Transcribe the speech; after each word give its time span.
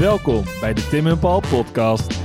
Welkom 0.00 0.44
bij 0.60 0.74
de 0.74 0.88
Tim 0.88 1.06
en 1.06 1.18
Paul 1.18 1.40
podcast. 1.40 2.20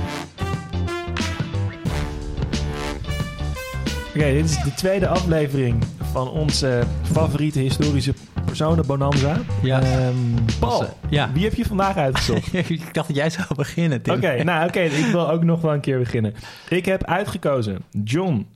Oké, 4.08 4.32
dit 4.32 4.44
is 4.44 4.62
de 4.62 4.72
tweede 4.76 5.08
aflevering 5.08 5.84
van 6.00 6.30
onze 6.30 6.82
favoriete 7.02 7.58
historische 7.58 8.14
personen 8.44 8.86
Bonanza. 8.86 9.36
Ja. 9.62 9.82
Ehm, 9.82 10.14
Paul, 10.60 10.78
Was, 10.78 10.88
ja. 11.10 11.32
wie 11.32 11.44
heb 11.44 11.54
je 11.54 11.64
vandaag 11.64 11.96
uitgezocht? 11.96 12.54
ik 12.70 12.94
dacht 12.94 13.08
dat 13.08 13.16
jij 13.16 13.30
zou 13.30 13.46
beginnen, 13.56 14.02
Tim. 14.02 14.14
Oké, 14.14 14.42
nou 14.44 14.68
oké, 14.68 14.80
ik 14.80 15.06
wil 15.06 15.30
ook 15.30 15.44
nog 15.44 15.60
wel 15.60 15.72
een 15.72 15.80
keer 15.80 15.98
beginnen. 15.98 16.34
Ik 16.68 16.84
heb 16.84 17.04
uitgekozen 17.04 17.84
John, 18.04 18.46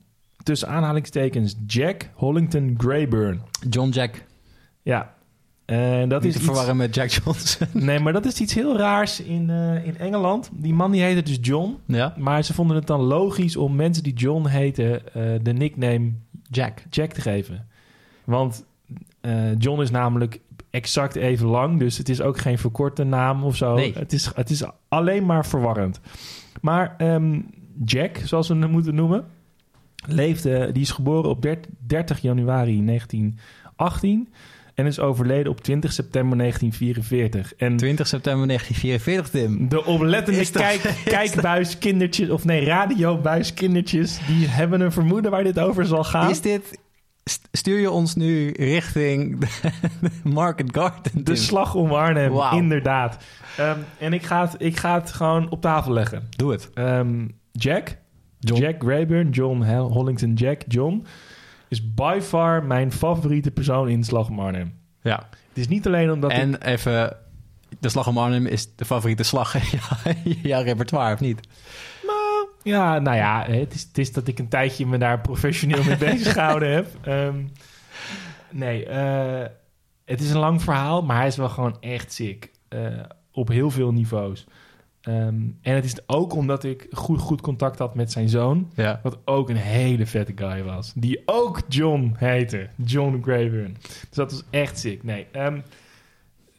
tussen 0.43 0.67
aanhalingstekens 0.67 1.55
Jack 1.67 2.09
Hollington 2.13 2.75
Grayburn. 2.77 3.41
John 3.69 3.89
Jack. 3.89 4.23
Ja, 4.81 5.13
en 5.71 6.09
dat 6.09 6.21
Niet 6.21 6.29
is 6.29 6.35
te 6.35 6.39
iets... 6.39 6.47
verwarren 6.47 6.77
met 6.77 6.95
Jack 6.95 7.09
Johnson. 7.09 7.67
Nee, 7.85 7.99
maar 7.99 8.13
dat 8.13 8.25
is 8.25 8.39
iets 8.39 8.53
heel 8.53 8.77
raars 8.77 9.21
in, 9.21 9.49
eh, 9.49 9.85
in 9.85 9.97
Engeland. 9.97 10.49
Die 10.53 10.73
man 10.73 10.91
die 10.91 11.01
heette 11.01 11.21
dus 11.21 11.37
John. 11.41 11.77
ja. 11.85 12.13
Maar 12.17 12.43
ze 12.43 12.53
vonden 12.53 12.75
het 12.75 12.87
dan 12.87 13.01
logisch 13.01 13.55
om 13.55 13.75
mensen 13.75 14.03
die 14.03 14.13
John 14.13 14.47
heten 14.47 15.13
eh, 15.13 15.23
de 15.41 15.53
nickname 15.53 16.11
Jack. 16.49 16.83
Jack 16.89 17.11
te 17.11 17.21
geven. 17.21 17.67
Want 18.23 18.65
eh, 19.21 19.57
John 19.57 19.81
is 19.81 19.91
namelijk 19.91 20.39
exact 20.69 21.15
even 21.15 21.47
lang. 21.47 21.79
Dus 21.79 21.97
het 21.97 22.09
is 22.09 22.21
ook 22.21 22.37
geen 22.37 22.57
verkorte 22.57 23.03
naam 23.03 23.43
of 23.43 23.55
zo. 23.55 23.75
Nee. 23.75 23.93
Het, 23.93 24.13
is, 24.13 24.31
het 24.35 24.49
is 24.49 24.63
alleen 24.87 25.25
maar 25.25 25.45
verwarrend. 25.45 25.99
Maar 26.61 26.95
ehm, 26.97 27.39
Jack, 27.85 28.17
zoals 28.23 28.47
we 28.47 28.55
hem 28.55 28.69
moeten 28.71 28.95
noemen, 28.95 29.25
leefde, 30.05 30.71
die 30.71 30.81
is 30.81 30.91
geboren 30.91 31.29
op 31.29 31.45
30 31.87 32.19
januari 32.19 32.85
1918 32.85 34.29
en 34.75 34.85
is 34.85 34.99
overleden 34.99 35.51
op 35.51 35.61
20 35.61 35.91
september 35.93 36.37
1944. 36.37 37.53
En 37.55 37.77
20 37.77 38.07
september 38.07 38.47
1944, 38.47 39.41
Tim. 39.41 39.69
de 39.69 39.85
oplettende 39.85 40.39
dat- 40.39 40.51
kijk, 40.51 40.83
is 40.83 41.03
kijkbuiskindertjes, 41.03 42.29
of 42.29 42.45
nee, 42.45 42.65
radiobuiskindertjes, 42.65 44.19
die 44.27 44.47
hebben 44.47 44.81
een 44.81 44.91
vermoeden 44.91 45.31
waar 45.31 45.43
dit 45.43 45.59
over 45.59 45.85
zal 45.85 46.03
gaan. 46.03 46.29
Is 46.29 46.41
dit... 46.41 46.79
st- 47.23 47.47
Stuur 47.51 47.79
je 47.79 47.91
ons 47.91 48.15
nu 48.15 48.51
richting 48.51 49.39
de, 49.39 49.47
de 50.01 50.09
Market 50.23 50.69
Garden, 50.77 51.23
De 51.23 51.35
slag 51.35 51.75
om 51.75 51.91
Arnhem, 51.93 52.31
Wauw. 52.31 52.57
inderdaad. 52.57 53.23
Ehm, 53.57 53.77
en 53.99 54.13
ik 54.13 54.23
ga, 54.23 54.41
het, 54.41 54.55
ik 54.57 54.77
ga 54.77 54.99
het 54.99 55.11
gewoon 55.11 55.49
op 55.49 55.61
tafel 55.61 55.91
leggen. 55.93 56.27
Doe 56.29 56.51
het. 56.51 56.69
Ehm, 56.73 57.27
Jack, 57.51 57.97
John. 58.39 58.61
Jack 58.61 58.83
Rayburn, 58.83 59.29
John 59.29 59.61
Hollington 59.63 60.33
Jack, 60.33 60.61
John, 60.67 61.05
is 61.71 61.93
by 61.93 62.19
far 62.21 62.63
mijn 62.63 62.91
favoriete 62.91 63.51
persoon 63.51 63.89
in 63.89 64.03
slag 64.03 64.29
om 64.29 64.39
Arnhem. 64.39 64.73
Ja. 65.01 65.27
Het 65.49 65.57
is 65.57 65.67
niet 65.67 65.87
alleen 65.87 66.11
omdat 66.11 66.31
ik... 66.31 66.37
En 66.37 66.61
even... 66.61 67.17
De 67.79 67.89
Slag 67.89 68.07
om 68.07 68.17
Arnhem 68.17 68.45
is 68.45 68.75
de 68.75 68.85
favoriete 68.85 69.23
slag 69.23 69.55
in 69.61 69.61
jouw- 69.79 70.13
jouw 70.41 70.63
repertoire, 70.63 71.13
of 71.13 71.19
niet? 71.19 71.39
Nou, 72.07 72.47
ja, 72.63 72.99
nou 72.99 73.17
ja, 73.17 73.45
het 73.47 73.73
is, 73.73 73.81
het 73.83 73.97
is 73.97 74.11
dat 74.13 74.27
ik 74.27 74.39
een 74.39 74.47
tijdje 74.47 74.85
me 74.85 74.97
daar 74.97 75.21
professioneel 75.21 75.83
mee 75.83 75.97
bezig 76.09 76.33
gehouden 76.33 76.71
heb. 76.73 76.87
Ehm, 77.01 77.43
nee, 78.49 78.85
eh, 78.85 79.47
het 80.05 80.21
is 80.21 80.31
een 80.31 80.37
lang 80.39 80.61
verhaal, 80.61 81.01
maar 81.01 81.17
hij 81.17 81.27
is 81.27 81.37
wel 81.37 81.49
gewoon 81.49 81.77
echt 81.81 82.13
sick. 82.13 82.51
eh, 82.67 82.79
op 83.31 83.47
heel 83.47 83.71
veel 83.71 83.91
niveaus. 83.91 84.45
Ehm, 85.01 85.39
en 85.61 85.75
het 85.75 85.85
is 85.85 85.95
ook 86.05 86.33
omdat 86.35 86.63
ik 86.63 86.87
goed, 86.91 87.19
goed 87.19 87.41
contact 87.41 87.79
had 87.79 87.95
met 87.95 88.11
zijn 88.11 88.29
zoon. 88.29 88.71
Ja. 88.75 88.99
Wat 89.03 89.17
ook 89.25 89.49
een 89.49 89.55
hele 89.55 90.05
vette 90.05 90.31
guy 90.35 90.63
was. 90.63 90.93
Die 90.95 91.21
ook 91.25 91.61
John 91.67 92.13
heette. 92.17 92.69
John 92.85 93.19
Grayburn. 93.23 93.77
Dus 93.81 94.09
dat 94.09 94.31
was 94.31 94.43
echt 94.49 94.79
sick. 94.79 95.03
Nee, 95.03 95.27
ehm, 95.31 95.59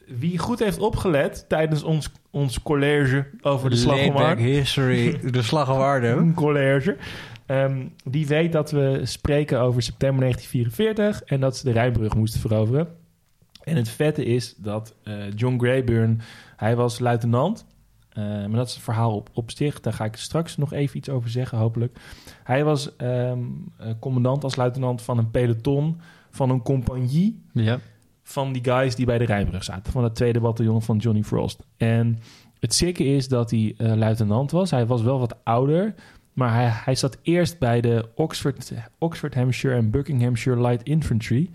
wie 0.07 0.37
goed 0.37 0.59
heeft 0.59 0.79
opgelet 0.79 1.45
tijdens 1.47 1.83
ons, 1.83 2.11
ons 2.31 2.61
college 2.61 3.25
over 3.41 3.69
de 3.69 3.75
slag 3.75 4.05
om 4.07 4.15
Arnhem... 4.15 4.45
history, 4.45 5.19
de 5.31 5.41
Slag 5.41 5.71
om 5.73 5.81
Arnhem. 5.81 6.17
Een 6.17 6.33
college. 6.45 6.97
Ehm, 7.45 7.85
die 8.03 8.27
weet 8.27 8.51
dat 8.51 8.71
we 8.71 8.99
spreken 9.03 9.59
over 9.59 9.81
september 9.81 10.19
1944 10.21 11.23
en 11.23 11.39
dat 11.39 11.57
ze 11.57 11.63
de 11.63 11.71
Rijnbrug 11.71 12.15
moesten 12.15 12.39
veroveren. 12.39 12.87
En 13.63 13.75
het 13.75 13.89
vette 13.89 14.25
is 14.25 14.55
dat 14.57 14.95
eh, 15.03 15.13
John 15.35 15.59
Grayburn, 15.59 16.21
hij 16.55 16.75
was 16.75 16.99
luitenant. 16.99 17.65
Eh, 18.13 18.23
maar 18.23 18.51
dat 18.51 18.67
is 18.67 18.73
het 18.73 18.83
verhaal 18.83 19.15
op, 19.15 19.29
op 19.33 19.51
zich. 19.51 19.79
Daar 19.79 19.93
ga 19.93 20.05
ik 20.05 20.15
straks 20.15 20.57
nog 20.57 20.73
even 20.73 20.97
iets 20.97 21.09
over 21.09 21.29
zeggen, 21.29 21.57
hopelijk. 21.57 21.97
Hij 22.43 22.63
was 22.63 22.95
ehm, 22.95 23.39
eh, 23.77 23.87
commandant 23.99 24.43
als 24.43 24.55
luitenant 24.55 25.01
van 25.01 25.17
een 25.17 25.31
peloton 25.31 25.99
van 26.31 26.49
een 26.49 26.61
compagnie 26.61 27.41
Ja. 27.53 27.79
van 28.23 28.53
die 28.53 28.63
guys 28.63 28.95
die 28.95 29.05
bij 29.05 29.17
de 29.17 29.25
Rijnbrug 29.25 29.63
zaten. 29.63 29.91
Van 29.91 30.03
het 30.03 30.15
tweede 30.15 30.39
bataljon 30.39 30.81
van 30.81 30.97
Johnny 30.97 31.23
Frost. 31.23 31.63
En 31.77 32.19
het 32.59 32.73
sikke 32.73 33.03
is 33.05 33.27
dat 33.27 33.51
hij 33.51 33.73
eh, 33.77 33.93
luitenant 33.93 34.51
was. 34.51 34.71
Hij 34.71 34.85
was 34.85 35.01
wel 35.01 35.19
wat 35.19 35.37
ouder. 35.43 35.93
Maar 36.33 36.53
hij, 36.53 36.69
hij 36.71 36.95
zat 36.95 37.17
eerst 37.21 37.59
bij 37.59 37.81
de 37.81 38.09
Oxford, 38.15 38.73
Oxford 38.99 39.33
Hampshire 39.35 39.75
en 39.75 39.89
Buckinghamshire 39.89 40.61
Light 40.61 40.83
Infantry. 40.83 41.49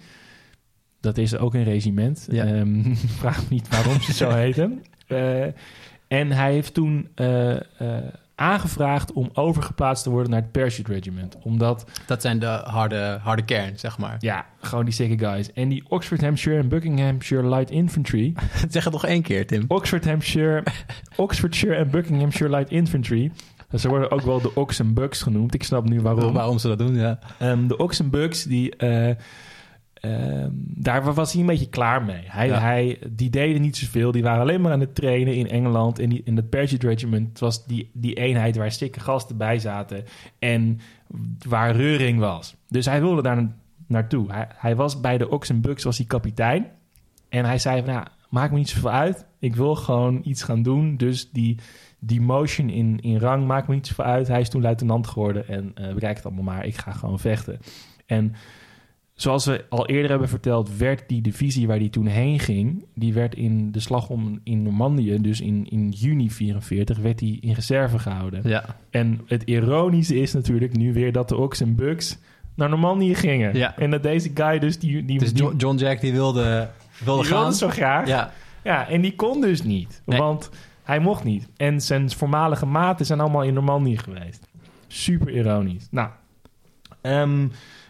Dat 1.01 1.19
is 1.19 1.37
ook 1.37 1.55
een 1.55 1.65
regiment. 1.65 2.27
Ja. 2.31 2.45
Ehm, 2.45 2.95
vraag 3.21 3.39
me 3.43 3.47
niet 3.51 3.69
waarom 3.69 4.01
ze 4.01 4.13
zo 4.13 4.31
heten. 4.45 4.83
Eh, 5.07 5.47
en 6.09 6.33
hij 6.33 6.53
heeft 6.53 6.75
toen 6.75 7.09
eh, 7.15 7.55
eh, 7.57 7.61
aangevraagd 8.35 9.13
om 9.13 9.31
overgeplaatst 9.33 10.03
te 10.03 10.11
worden 10.11 10.31
naar 10.31 10.41
het 10.41 10.53
Parachute 10.53 10.93
Regiment. 10.93 11.37
Omdat 11.43 11.85
Dat 12.07 12.23
zijn 12.23 12.39
de 12.39 12.47
harde, 12.47 13.19
harde 13.23 13.45
kern, 13.45 13.79
zeg 13.79 13.99
maar. 13.99 14.17
ja, 14.19 14.47
gewoon 14.61 14.85
die 14.85 14.95
sikke 14.95 15.25
guys. 15.27 15.53
En 15.53 15.69
die 15.69 15.85
Oxford 15.89 16.21
Hampshire 16.21 16.59
en 16.59 16.69
Buckinghamshire 16.69 17.49
Light 17.49 17.71
Infantry. 17.71 18.35
zeg 18.71 18.85
het 18.85 18.93
nog 18.93 19.07
één 19.07 19.23
keer, 19.23 19.47
Tim. 19.47 19.65
Oxford 19.69 20.05
Hampshire, 20.05 20.63
Oxfordshire 21.17 21.75
en 21.77 21.91
Buckinghamshire 21.91 22.51
Light 22.51 22.71
Infantry. 22.71 23.33
Ze 23.75 23.89
worden 23.89 24.11
ook 24.11 24.21
wel 24.21 24.41
de 24.41 24.55
Ox 24.55 24.79
en 24.79 24.95
Bucks 24.95 25.23
genoemd. 25.23 25.55
Ik 25.55 25.63
snap 25.63 25.89
nu 25.89 26.01
waarom. 26.01 26.33
Waarom 26.33 26.59
ze 26.59 26.69
dat 26.69 26.79
doen, 26.79 26.95
ja. 26.95 27.19
Ehm, 27.39 27.67
de 27.67 27.77
Ox 27.77 28.01
en 28.01 28.11
Bucks, 28.11 28.43
die, 28.43 28.77
eh, 28.77 29.15
ehm, 30.01 30.51
daar 30.55 31.15
was 31.15 31.33
hij 31.33 31.41
een 31.41 31.47
beetje 31.47 31.69
klaar 31.69 32.05
mee. 32.05 32.23
Hij, 32.25 32.47
Ja. 32.47 32.61
hij, 32.61 32.99
die 33.11 33.31
deden 33.31 33.61
niet 33.61 33.77
zoveel. 33.77 34.13
Die 34.13 34.23
waren 34.23 34.41
alleen 34.41 34.61
maar 34.61 34.73
aan 34.73 34.81
het 34.81 34.95
trainen 34.95 35.35
in 35.35 35.49
Engeland. 35.49 35.99
En 35.99 36.09
die, 36.09 36.21
in 36.25 36.37
het 36.37 36.51
Parachute 36.51 36.87
Regiment 36.89 37.29
het 37.29 37.41
was 37.41 37.67
die, 37.67 37.91
die 37.93 38.15
eenheid 38.15 38.57
waar 38.57 38.73
stikke 38.73 39.01
gasten 39.01 39.37
bij 39.37 39.59
zaten. 39.59 40.05
En 40.39 40.79
waar 41.49 41.77
reuring 41.77 42.19
was. 42.19 42.57
Dus 42.69 42.87
hij 42.87 43.01
wilde 43.01 43.23
daar 43.23 43.37
na- 43.43 43.57
naartoe. 43.87 44.33
Hij, 44.33 44.49
hij 44.55 44.77
was 44.77 45.01
bij 45.01 45.19
de 45.19 45.29
Ox 45.31 45.49
en 45.49 45.61
Bucks 45.61 45.85
was 45.85 45.97
hij 45.97 46.07
kapitein. 46.07 46.67
En 47.29 47.45
hij 47.45 47.59
zei 47.59 47.83
van, 47.85 47.93
ja, 47.93 48.09
maakt 48.31 48.53
me 48.53 48.59
niet 48.59 48.69
zoveel 48.69 48.91
uit. 48.91 49.27
Ik 49.39 49.57
wil 49.57 49.75
gewoon 49.75 50.21
iets 50.25 50.43
gaan 50.43 50.63
doen. 50.63 50.97
Dus 50.97 51.31
die, 51.31 51.59
die 51.99 52.21
motion 52.21 52.69
in, 52.71 53.01
in 53.01 53.19
rang 53.19 53.47
maakt 53.47 53.69
me 53.69 53.75
niet 53.75 53.87
zoveel 53.87 54.05
uit. 54.05 54.29
Hij 54.29 54.41
is 54.41 54.49
toen 54.49 54.63
luitenant 54.63 55.07
geworden. 55.07 55.49
En 55.49 55.71
eh 55.75 55.95
bekijk 55.95 56.17
het 56.17 56.27
allemaal 56.27 56.45
maar. 56.45 56.65
Ik 56.67 56.77
ga 56.77 56.93
gewoon 56.93 57.19
vechten. 57.19 57.59
En 58.07 58.35
zoals 59.19 59.47
we 59.47 59.65
al 59.69 59.87
eerder 59.87 60.11
hebben 60.11 60.29
verteld... 60.29 60.77
werd 60.77 61.09
die 61.09 61.21
divisie 61.23 61.67
waar 61.67 61.79
hij 61.79 61.89
toen 61.89 62.07
heen 62.07 62.39
ging... 62.39 62.85
die 62.95 63.13
werd 63.13 63.35
in 63.35 63.73
de 63.73 63.81
slag 63.81 64.09
om 64.09 64.41
in 64.45 64.63
Normandië... 64.63 65.19
dus 65.21 65.41
in, 65.41 65.67
in 65.71 65.89
juni 65.91 66.31
44... 66.31 66.99
werd 66.99 67.21
hij 67.21 67.39
in 67.41 67.53
reserve 67.53 67.99
gehouden. 67.99 68.41
Ja. 68.49 68.65
En 68.91 69.21
het 69.27 69.43
ironische 69.43 70.21
is 70.21 70.33
natuurlijk 70.33 70.77
nu 70.77 70.93
weer... 70.93 71.13
dat 71.13 71.29
de 71.29 71.37
Ox 71.37 71.61
en 71.61 71.75
Bucks 71.75 72.19
naar 72.55 72.69
Normandië 72.69 73.15
gingen. 73.15 73.57
Ja. 73.57 73.77
En 73.79 73.91
dat 73.91 74.03
deze 74.03 74.31
guy 74.35 74.59
dus... 74.59 74.79
Die, 74.79 75.05
die, 75.05 75.19
Dus 75.19 75.33
die- 75.33 75.43
John, 75.43 75.57
John 75.57 75.77
Jack 75.77 76.01
die 76.01 76.13
wilde, 76.13 76.43
wilde 76.43 76.69
die 76.99 77.05
wilde 77.05 77.25
gaan. 77.25 77.53
zo 77.55 77.69
graag. 77.69 78.07
Ja. 78.09 78.33
Ja, 78.65 78.89
en 78.89 79.01
die 79.01 79.17
kon 79.17 79.41
dus 79.41 79.63
niet. 79.63 80.03
Nee. 80.05 80.19
Want 80.19 80.51
hij 80.83 80.99
mocht 81.01 81.25
niet. 81.25 81.49
En 81.57 81.81
zijn 81.81 82.11
voormalige 82.11 82.67
maten 82.67 83.07
zijn 83.07 83.21
allemaal 83.21 83.43
in 83.43 83.55
Normandië 83.55 83.97
geweest. 83.99 84.47
Super 84.87 85.31
ironisch. 85.35 85.87
Nou, 85.91 86.09
ehm, 87.01 87.47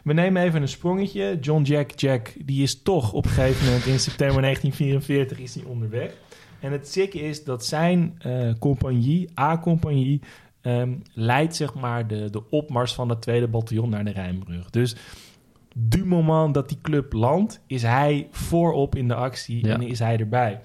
we 0.08 0.14
nemen 0.14 0.42
even 0.42 0.62
een 0.62 0.68
sprongetje. 0.68 1.38
John 1.40 1.62
Jack 1.62 1.90
Jack, 1.90 2.32
die 2.44 2.62
is 2.62 2.82
toch 2.82 3.12
op 3.12 3.24
een 3.24 3.30
gegeven 3.30 3.66
moment 3.66 3.86
in 3.86 3.98
september 3.98 4.42
1944 4.42 5.38
is 5.38 5.54
hij 5.54 5.64
onderweg. 5.64 6.12
En 6.60 6.72
het 6.72 6.88
zikke 6.88 7.20
is 7.20 7.44
dat 7.44 7.64
zijn 7.64 8.14
eh, 8.18 8.52
compagnie, 8.58 9.28
A-compagnie, 9.40 10.20
ehm, 10.60 10.94
leidt 11.12 11.56
zeg 11.56 11.74
maar 11.74 12.06
de, 12.06 12.30
de 12.30 12.50
opmars 12.50 12.94
van 12.94 13.08
het 13.08 13.20
tweede 13.20 13.48
bataljon 13.48 13.90
naar 13.90 14.04
de 14.04 14.10
Rijnbrug. 14.10 14.70
Dus 14.70 14.96
du 15.74 16.06
moment 16.06 16.54
dat 16.54 16.68
die 16.68 16.78
club 16.82 17.12
landt, 17.12 17.60
is 17.66 17.82
hij 17.82 18.28
voorop 18.30 18.96
in 18.96 19.08
de 19.08 19.14
actie 19.14 19.66
Ja. 19.66 19.74
en 19.74 19.82
is 19.82 19.98
hij 19.98 20.16
erbij. 20.16 20.60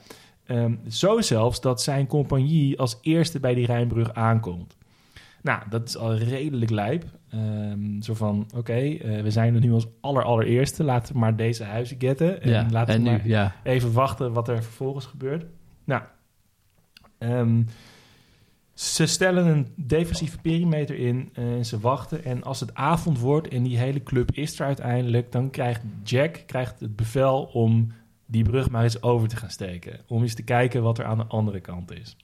Ehm, 0.46 0.76
zo 0.90 1.22
zelfs 1.22 1.62
dat 1.62 1.82
zijn 1.82 2.08
compagnie 2.08 2.80
als 2.80 2.98
eerste 3.02 3.40
bij 3.40 3.54
die 3.54 3.66
Rijnbrug 3.66 4.14
aankomt. 4.14 4.78
Nou, 5.44 5.62
dat 5.70 5.88
is 5.88 5.98
al 5.98 6.16
redelijk 6.16 6.72
lijp. 6.72 7.06
Ehm, 7.30 8.02
zo 8.02 8.14
van, 8.14 8.48
oké, 8.56 8.74
eh, 8.74 9.22
we 9.22 9.32
zijn 9.32 9.54
er 9.54 9.60
nu 9.60 9.72
als 9.72 9.88
aller 10.02 10.24
allereerste. 10.24 10.84
Laten 10.84 11.14
we 11.14 11.20
maar 11.20 11.36
deze 11.36 11.64
huizen 11.64 12.00
getten. 12.00 12.42
En 12.42 12.50
ja. 12.50 12.68
laten 12.72 12.94
en 12.94 13.04
we 13.04 13.10
nu, 13.10 13.16
maar 13.16 13.28
ja. 13.28 13.56
even 13.64 13.94
wachten 13.94 14.34
wat 14.34 14.48
er 14.48 14.64
vervolgens 14.64 15.06
gebeurt. 15.06 15.46
Nou, 15.84 16.02
ehm, 17.18 17.62
ze 18.74 19.06
stellen 19.06 19.46
een 19.46 19.68
defensieve 19.76 20.38
perimeter 20.38 20.96
in 20.96 21.30
en 21.34 21.66
ze 21.66 21.80
wachten. 21.80 22.24
En 22.24 22.44
als 22.44 22.60
het 22.60 22.74
avond 22.74 23.20
wordt 23.20 23.48
en 23.48 23.64
die 23.64 23.78
hele 23.78 24.04
club 24.04 24.32
is 24.32 24.60
er 24.60 24.66
uiteindelijk... 24.66 25.32
dan 25.32 25.50
krijgt 25.50 25.82
Jack 26.04 26.44
krijgt 26.46 26.80
het 26.80 26.96
bevel 26.96 27.44
om 27.44 27.92
die 28.26 28.44
brug 28.44 28.70
maar 28.70 28.84
eens 28.84 29.02
over 29.02 29.28
te 29.28 29.36
gaan 29.36 29.50
steken. 29.50 30.00
Om 30.08 30.22
eens 30.22 30.36
te 30.36 30.44
kijken 30.44 30.84
wat 30.84 30.98
er 30.98 31.06
aan 31.06 31.18
de 31.18 31.26
andere 31.26 31.60
kant 31.60 31.92
is. 31.92 32.18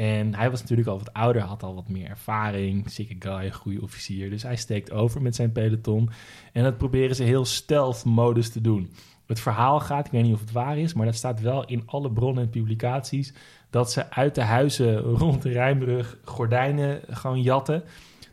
En 0.00 0.34
hij 0.34 0.50
was 0.50 0.60
natuurlijk 0.60 0.88
al 0.88 0.98
wat 0.98 1.12
ouder, 1.12 1.42
had 1.42 1.62
al 1.62 1.74
wat 1.74 1.88
meer 1.88 2.08
ervaring. 2.08 2.90
Sikke 2.90 3.16
guy, 3.18 3.50
goede 3.50 3.82
officier. 3.82 4.30
Dus 4.30 4.42
hij 4.42 4.56
steekt 4.56 4.92
over 4.92 5.22
met 5.22 5.34
zijn 5.34 5.52
peloton. 5.52 6.10
En 6.52 6.62
dat 6.62 6.78
proberen 6.78 7.16
ze 7.16 7.22
heel 7.22 7.44
stealth-modus 7.44 8.50
te 8.50 8.60
doen. 8.60 8.90
Het 9.26 9.40
verhaal 9.40 9.80
gaat, 9.80 10.06
ik 10.06 10.12
weet 10.12 10.22
niet 10.22 10.34
of 10.34 10.40
het 10.40 10.52
waar 10.52 10.78
is... 10.78 10.94
maar 10.94 11.06
dat 11.06 11.14
staat 11.14 11.40
wel 11.40 11.66
in 11.66 11.82
alle 11.86 12.10
bronnen 12.10 12.44
en 12.44 12.50
publicaties... 12.50 13.34
dat 13.70 13.92
ze 13.92 14.10
uit 14.10 14.34
de 14.34 14.42
huizen 14.42 14.98
rond 14.98 15.42
de 15.42 15.52
Rijnbrug 15.52 16.18
gordijnen 16.24 17.00
gewoon 17.10 17.42
jatten 17.42 17.82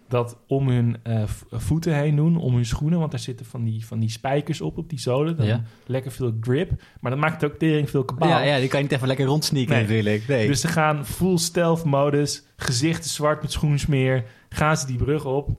dat 0.08 0.38
om 0.48 0.70
hun 0.70 0.98
uh, 1.08 1.24
voeten 1.52 1.96
heen 1.96 2.16
doen, 2.16 2.38
om 2.38 2.54
hun 2.54 2.66
schoenen, 2.66 3.00
want 3.00 3.12
daar 3.12 3.20
zitten 3.20 3.46
van 3.46 3.64
die, 3.64 3.86
van 3.86 4.00
die 4.00 4.10
spijkers 4.10 4.62
op, 4.62 4.78
op 4.78 4.90
die 4.90 5.00
zolen. 5.00 5.38
Dan 5.38 5.46
Ja. 5.46 5.64
Lekker 5.86 6.12
veel 6.12 6.38
grip, 6.42 6.72
maar 7.00 7.12
dat 7.12 7.20
maakt 7.20 7.42
het 7.42 7.52
ook 7.52 7.58
tering 7.58 7.90
veel 7.90 8.04
kabaal. 8.06 8.30
Ja, 8.30 8.42
ja, 8.42 8.60
die 8.60 8.68
kan 8.68 8.80
je 8.80 8.86
niet 8.86 8.94
even 8.96 9.08
lekker 9.08 9.26
rondsneaken 9.26 9.74
Nee. 9.74 9.82
natuurlijk. 9.82 10.28
Nee. 10.28 10.48
Dus 10.48 10.62
ze 10.62 10.68
gaan 10.68 11.06
full 11.06 11.38
stealth 11.38 11.84
modus, 11.84 12.44
gezichten 12.56 13.10
zwart 13.10 13.42
met 13.42 13.52
schoensmeer, 13.52 14.24
gaan 14.50 14.78
ze 14.78 14.86
die 14.86 14.98
brug 14.98 15.26
op. 15.26 15.50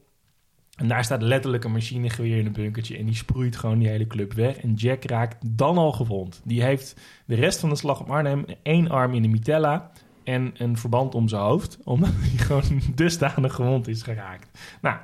En 0.77 0.89
daar 0.89 1.05
staat 1.05 1.23
letterlijk 1.23 1.65
een 1.65 1.73
machinegeweer 1.73 2.39
in 2.39 2.47
een 2.47 2.53
bunkertje 2.53 2.97
en 2.97 3.05
die 3.05 3.15
sproeit 3.15 3.57
gewoon 3.57 3.79
die 3.79 3.89
hele 3.89 4.07
club 4.07 4.33
weg. 4.33 4.57
En 4.57 4.75
Jack 4.75 5.05
raakt 5.05 5.37
dan 5.47 5.79
al 5.79 5.93
gewond. 5.93 6.41
Die 6.45 6.63
heeft 6.63 7.01
de 7.27 7.35
rest 7.35 7.61
van 7.61 7.69
de 7.69 7.77
slag 7.77 8.01
om 8.01 8.11
Arnhem 8.11 8.45
één 8.63 8.91
arm 8.91 9.15
in 9.15 9.23
de 9.23 9.29
mitella 9.29 9.91
en 10.29 10.53
een 10.57 10.77
verband 10.77 11.15
om 11.15 11.29
zijn 11.29 11.43
hoofd, 11.43 11.79
omdat 11.85 12.11
hij 12.13 12.39
gewoon 12.39 12.81
dusdanig 12.95 13.55
gewond 13.55 13.89
is 13.89 14.03
geraakt. 14.03 14.77
Nou, 14.81 14.97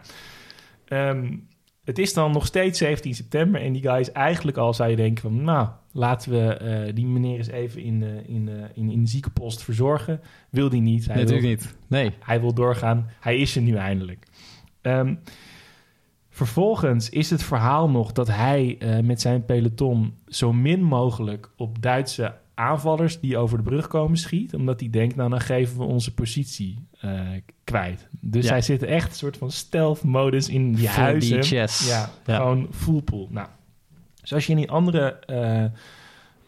ehm, 0.84 1.36
het 1.84 1.98
is 1.98 2.14
dan 2.14 2.32
nog 2.32 2.46
steeds 2.46 2.78
17 2.78 3.14
september 3.14 3.60
en 3.60 3.72
die 3.72 3.82
guy 3.82 3.98
is 3.98 4.12
eigenlijk 4.12 4.56
al, 4.56 4.74
zou 4.74 4.90
je 4.90 4.96
denken 4.96 5.22
van, 5.22 5.44
nou, 5.44 5.68
laten 5.92 6.30
we 6.32 6.54
eh, 6.54 6.94
die 6.94 7.06
meneer 7.06 7.36
eens 7.36 7.48
even 7.48 7.82
in, 7.82 8.00
de 8.00 8.22
in, 8.26 8.48
in, 8.74 8.90
in 8.90 9.02
de 9.02 9.08
ziekenpost 9.08 9.62
verzorgen. 9.62 10.20
Wil 10.50 10.68
die 10.68 10.80
niet. 10.80 11.06
Hij 11.06 11.14
Nee, 11.14 11.24
wil, 11.24 11.34
natuurlijk 11.34 11.60
niet. 11.62 11.76
Nee. 11.86 12.12
hij 12.20 12.40
wil 12.40 12.54
doorgaan. 12.54 13.08
Hij 13.20 13.38
is 13.38 13.56
er 13.56 13.62
nu 13.62 13.74
eindelijk. 13.74 14.26
Ehm, 14.80 15.14
vervolgens 16.28 17.10
is 17.10 17.30
het 17.30 17.42
verhaal 17.42 17.90
nog 17.90 18.12
dat 18.12 18.28
hij 18.28 18.76
eh, 18.78 18.98
met 18.98 19.20
zijn 19.20 19.44
peloton 19.44 20.14
zo 20.26 20.52
min 20.52 20.82
mogelijk 20.82 21.50
op 21.56 21.82
Duitse 21.82 22.42
aanvallers 22.54 23.20
die 23.20 23.36
over 23.36 23.56
de 23.56 23.62
brug 23.64 23.86
komen 23.88 24.16
schiet. 24.18 24.54
Omdat 24.54 24.80
hij 24.80 24.90
denkt, 24.90 25.16
nou 25.16 25.30
dan 25.30 25.40
geven 25.40 25.78
we 25.78 25.84
onze 25.84 26.14
positie 26.14 26.86
eh, 27.00 27.20
kwijt. 27.64 28.08
Dus 28.20 28.44
Ja. 28.44 28.50
hij 28.50 28.62
zit 28.62 28.82
echt 28.82 29.08
een 29.10 29.16
soort 29.16 29.36
van 29.36 29.50
stealth-modus 29.50 30.48
in 30.48 30.72
die 30.74 30.88
huizen. 30.88 31.42
chess. 31.42 31.88
Ja, 31.88 32.10
Ja. 32.26 32.36
gewoon 32.36 32.66
full 32.70 33.02
pool. 33.02 33.28
Nou, 33.30 33.48
zoals 34.22 34.46
je 34.46 34.52
in 34.52 34.58
die 34.58 34.70
andere... 34.70 35.20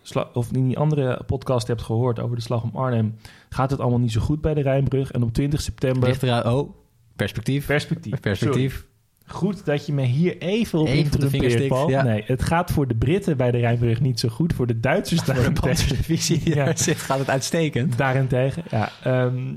sla- 0.02 0.28
of 0.32 0.52
in 0.52 0.66
die 0.66 0.78
andere 0.78 1.20
podcast 1.26 1.66
hebt 1.66 1.82
gehoord 1.82 2.18
over 2.20 2.36
de 2.36 2.42
slag 2.42 2.62
om 2.62 2.70
Arnhem, 2.76 3.16
gaat 3.48 3.70
het 3.70 3.80
allemaal 3.80 3.98
niet 4.00 4.12
zo 4.12 4.20
goed 4.20 4.40
bij 4.40 4.54
de 4.54 4.60
Rijnbrug. 4.60 5.10
En 5.10 5.22
op 5.22 5.32
20 5.32 5.60
september 5.60 6.08
Ligt. 6.08 6.22
Oh, 6.44 6.70
perspectief. 7.16 7.66
perspectief. 7.66 8.20
Perspectief. 8.20 8.86
Goed 9.28 9.64
dat 9.64 9.86
je 9.86 9.92
me 9.92 10.02
hier 10.02 10.38
even 10.38 10.78
op 10.78 10.86
de 10.86 10.96
interrumpeert, 10.96 11.68
Paul. 11.68 11.90
ja. 11.90 12.02
Nee, 12.02 12.22
het 12.26 12.42
gaat 12.42 12.70
voor 12.70 12.88
de 12.88 12.94
Britten 12.94 13.36
bij 13.36 13.50
de 13.50 13.58
Rijnbrug 13.58 14.00
niet 14.00 14.20
zo 14.20 14.28
goed. 14.28 14.52
Voor 14.52 14.66
de 14.66 14.80
Duitsers 14.80 15.20
de 15.24 15.32
daarentegen. 15.32 15.68
panzerdivisie 15.68 16.38
die 16.38 16.54
Ja. 16.54 16.76
zit, 16.76 16.96
gaat 16.96 17.18
het 17.18 17.30
uitstekend. 17.30 17.98
Daarentegen, 17.98 18.62
ja. 18.70 18.90
ehm, 19.02 19.54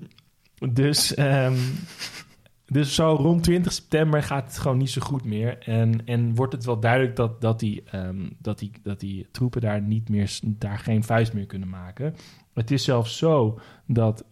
dus, 0.71 1.13
ehm, 1.13 1.57
dus 2.65 2.95
zo 2.95 3.15
rond 3.19 3.43
20 3.43 3.73
september 3.73 4.23
gaat 4.23 4.45
het 4.45 4.57
gewoon 4.57 4.77
niet 4.77 4.89
zo 4.89 5.01
goed 5.01 5.23
meer. 5.23 5.57
En, 5.57 6.05
en 6.05 6.35
wordt 6.35 6.53
het 6.53 6.65
wel 6.65 6.79
duidelijk 6.79 7.15
dat, 7.15 7.41
dat, 7.41 7.59
die, 7.59 7.83
ehm, 7.91 8.29
dat, 8.37 8.59
die, 8.59 8.71
dat 8.83 8.99
die 8.99 9.27
troepen 9.31 9.61
daar, 9.61 9.81
niet 9.81 10.09
meer, 10.09 10.39
daar 10.43 10.79
geen 10.79 11.03
vuist 11.03 11.33
meer 11.33 11.45
kunnen 11.45 11.69
maken. 11.69 12.15
Het 12.53 12.71
is 12.71 12.83
zelfs 12.83 13.17
zo 13.17 13.59
dat, 13.85 14.25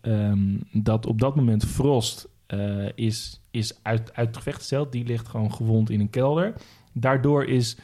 dat 0.72 1.06
op 1.06 1.20
dat 1.20 1.36
moment 1.36 1.66
Frost 1.66 2.28
eh, 2.48 2.86
is, 2.96 3.42
is 3.58 3.80
uit, 3.82 4.14
uit 4.16 4.28
het 4.28 4.38
gevecht 4.38 4.58
gesteld. 4.58 4.92
Die 4.92 5.06
ligt 5.06 5.28
gewoon 5.28 5.54
gewond 5.54 5.90
in 5.90 6.00
een 6.00 6.10
kelder. 6.10 6.54
Daardoor 6.94 7.46
is 7.46 7.78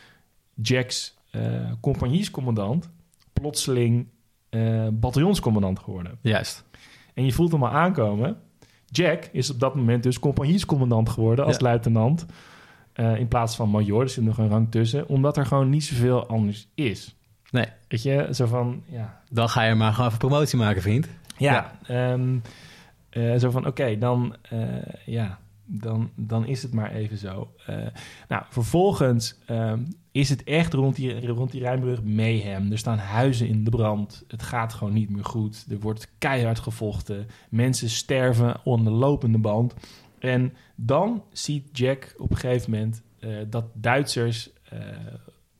Jack's 0.61 1.17
eh 1.31 1.71
compagniescommandant 1.81 2.89
plotseling 3.33 4.07
eh 4.49 4.87
bataljonscommandant 4.91 5.79
geworden. 5.79 6.17
Juist. 6.21 6.63
En 7.13 7.25
je 7.25 7.31
voelt 7.31 7.51
hem 7.51 7.63
al 7.63 7.69
aankomen. 7.69 8.37
Jack 8.85 9.29
is 9.31 9.49
op 9.51 9.59
dat 9.59 9.75
moment 9.75 10.03
dus 10.03 10.19
compagniescommandant 10.19 11.09
geworden 11.09 11.45
als 11.45 11.55
Ja. 11.57 11.61
luitenant. 11.63 12.25
eh, 12.93 13.15
in 13.19 13.27
plaats 13.27 13.55
van 13.55 13.69
major, 13.69 14.01
er 14.01 14.09
zit 14.09 14.23
nog 14.23 14.37
een 14.37 14.49
rang 14.49 14.71
tussen. 14.71 15.07
Omdat 15.07 15.37
er 15.37 15.45
gewoon 15.45 15.69
niet 15.69 15.83
zoveel 15.83 16.27
anders 16.27 16.67
is. 16.75 17.15
Nee. 17.51 17.65
Weet 17.87 18.03
je, 18.03 18.27
zo 18.31 18.45
van, 18.45 18.83
ja... 18.85 19.21
Dan 19.29 19.49
ga 19.49 19.63
je 19.63 19.75
maar 19.75 19.91
gewoon 19.93 20.07
even 20.07 20.19
promotie 20.19 20.57
maken, 20.57 20.81
vriend. 20.81 21.07
Ja, 21.37 21.71
ehm, 21.87 22.37
eh, 23.09 23.35
zo 23.37 23.51
van, 23.51 23.67
oké, 23.67 23.97
dan, 23.97 24.35
ja, 25.05 25.39
dan, 25.65 26.11
dan 26.15 26.45
is 26.45 26.63
het 26.63 26.73
maar 26.73 26.91
even 26.91 27.17
zo. 27.17 27.53
Eh, 27.65 27.75
nou, 28.27 28.43
vervolgens 28.49 29.37
ehm, 29.45 29.79
is 30.11 30.29
het 30.29 30.43
echt 30.43 30.73
rond 30.73 30.95
die, 30.95 31.27
rond 31.27 31.51
die 31.51 31.61
Rijnbrug 31.61 32.03
mayhem. 32.03 32.71
Er 32.71 32.77
staan 32.77 32.97
huizen 32.97 33.47
in 33.47 33.63
de 33.63 33.69
brand. 33.69 34.23
Het 34.27 34.43
gaat 34.43 34.73
gewoon 34.73 34.93
niet 34.93 35.09
meer 35.09 35.25
goed. 35.25 35.65
Er 35.69 35.79
wordt 35.79 36.11
keihard 36.17 36.59
gevochten. 36.59 37.27
Mensen 37.49 37.89
sterven 37.89 38.59
de 38.83 38.89
lopende 38.91 39.37
band. 39.37 39.73
En 40.19 40.53
dan 40.75 41.23
ziet 41.31 41.77
Jack 41.77 42.13
op 42.17 42.31
een 42.31 42.37
gegeven 42.37 42.71
moment 42.71 43.01
eh, 43.19 43.29
dat 43.49 43.65
Duitsers 43.73 44.49
eh, 44.69 44.79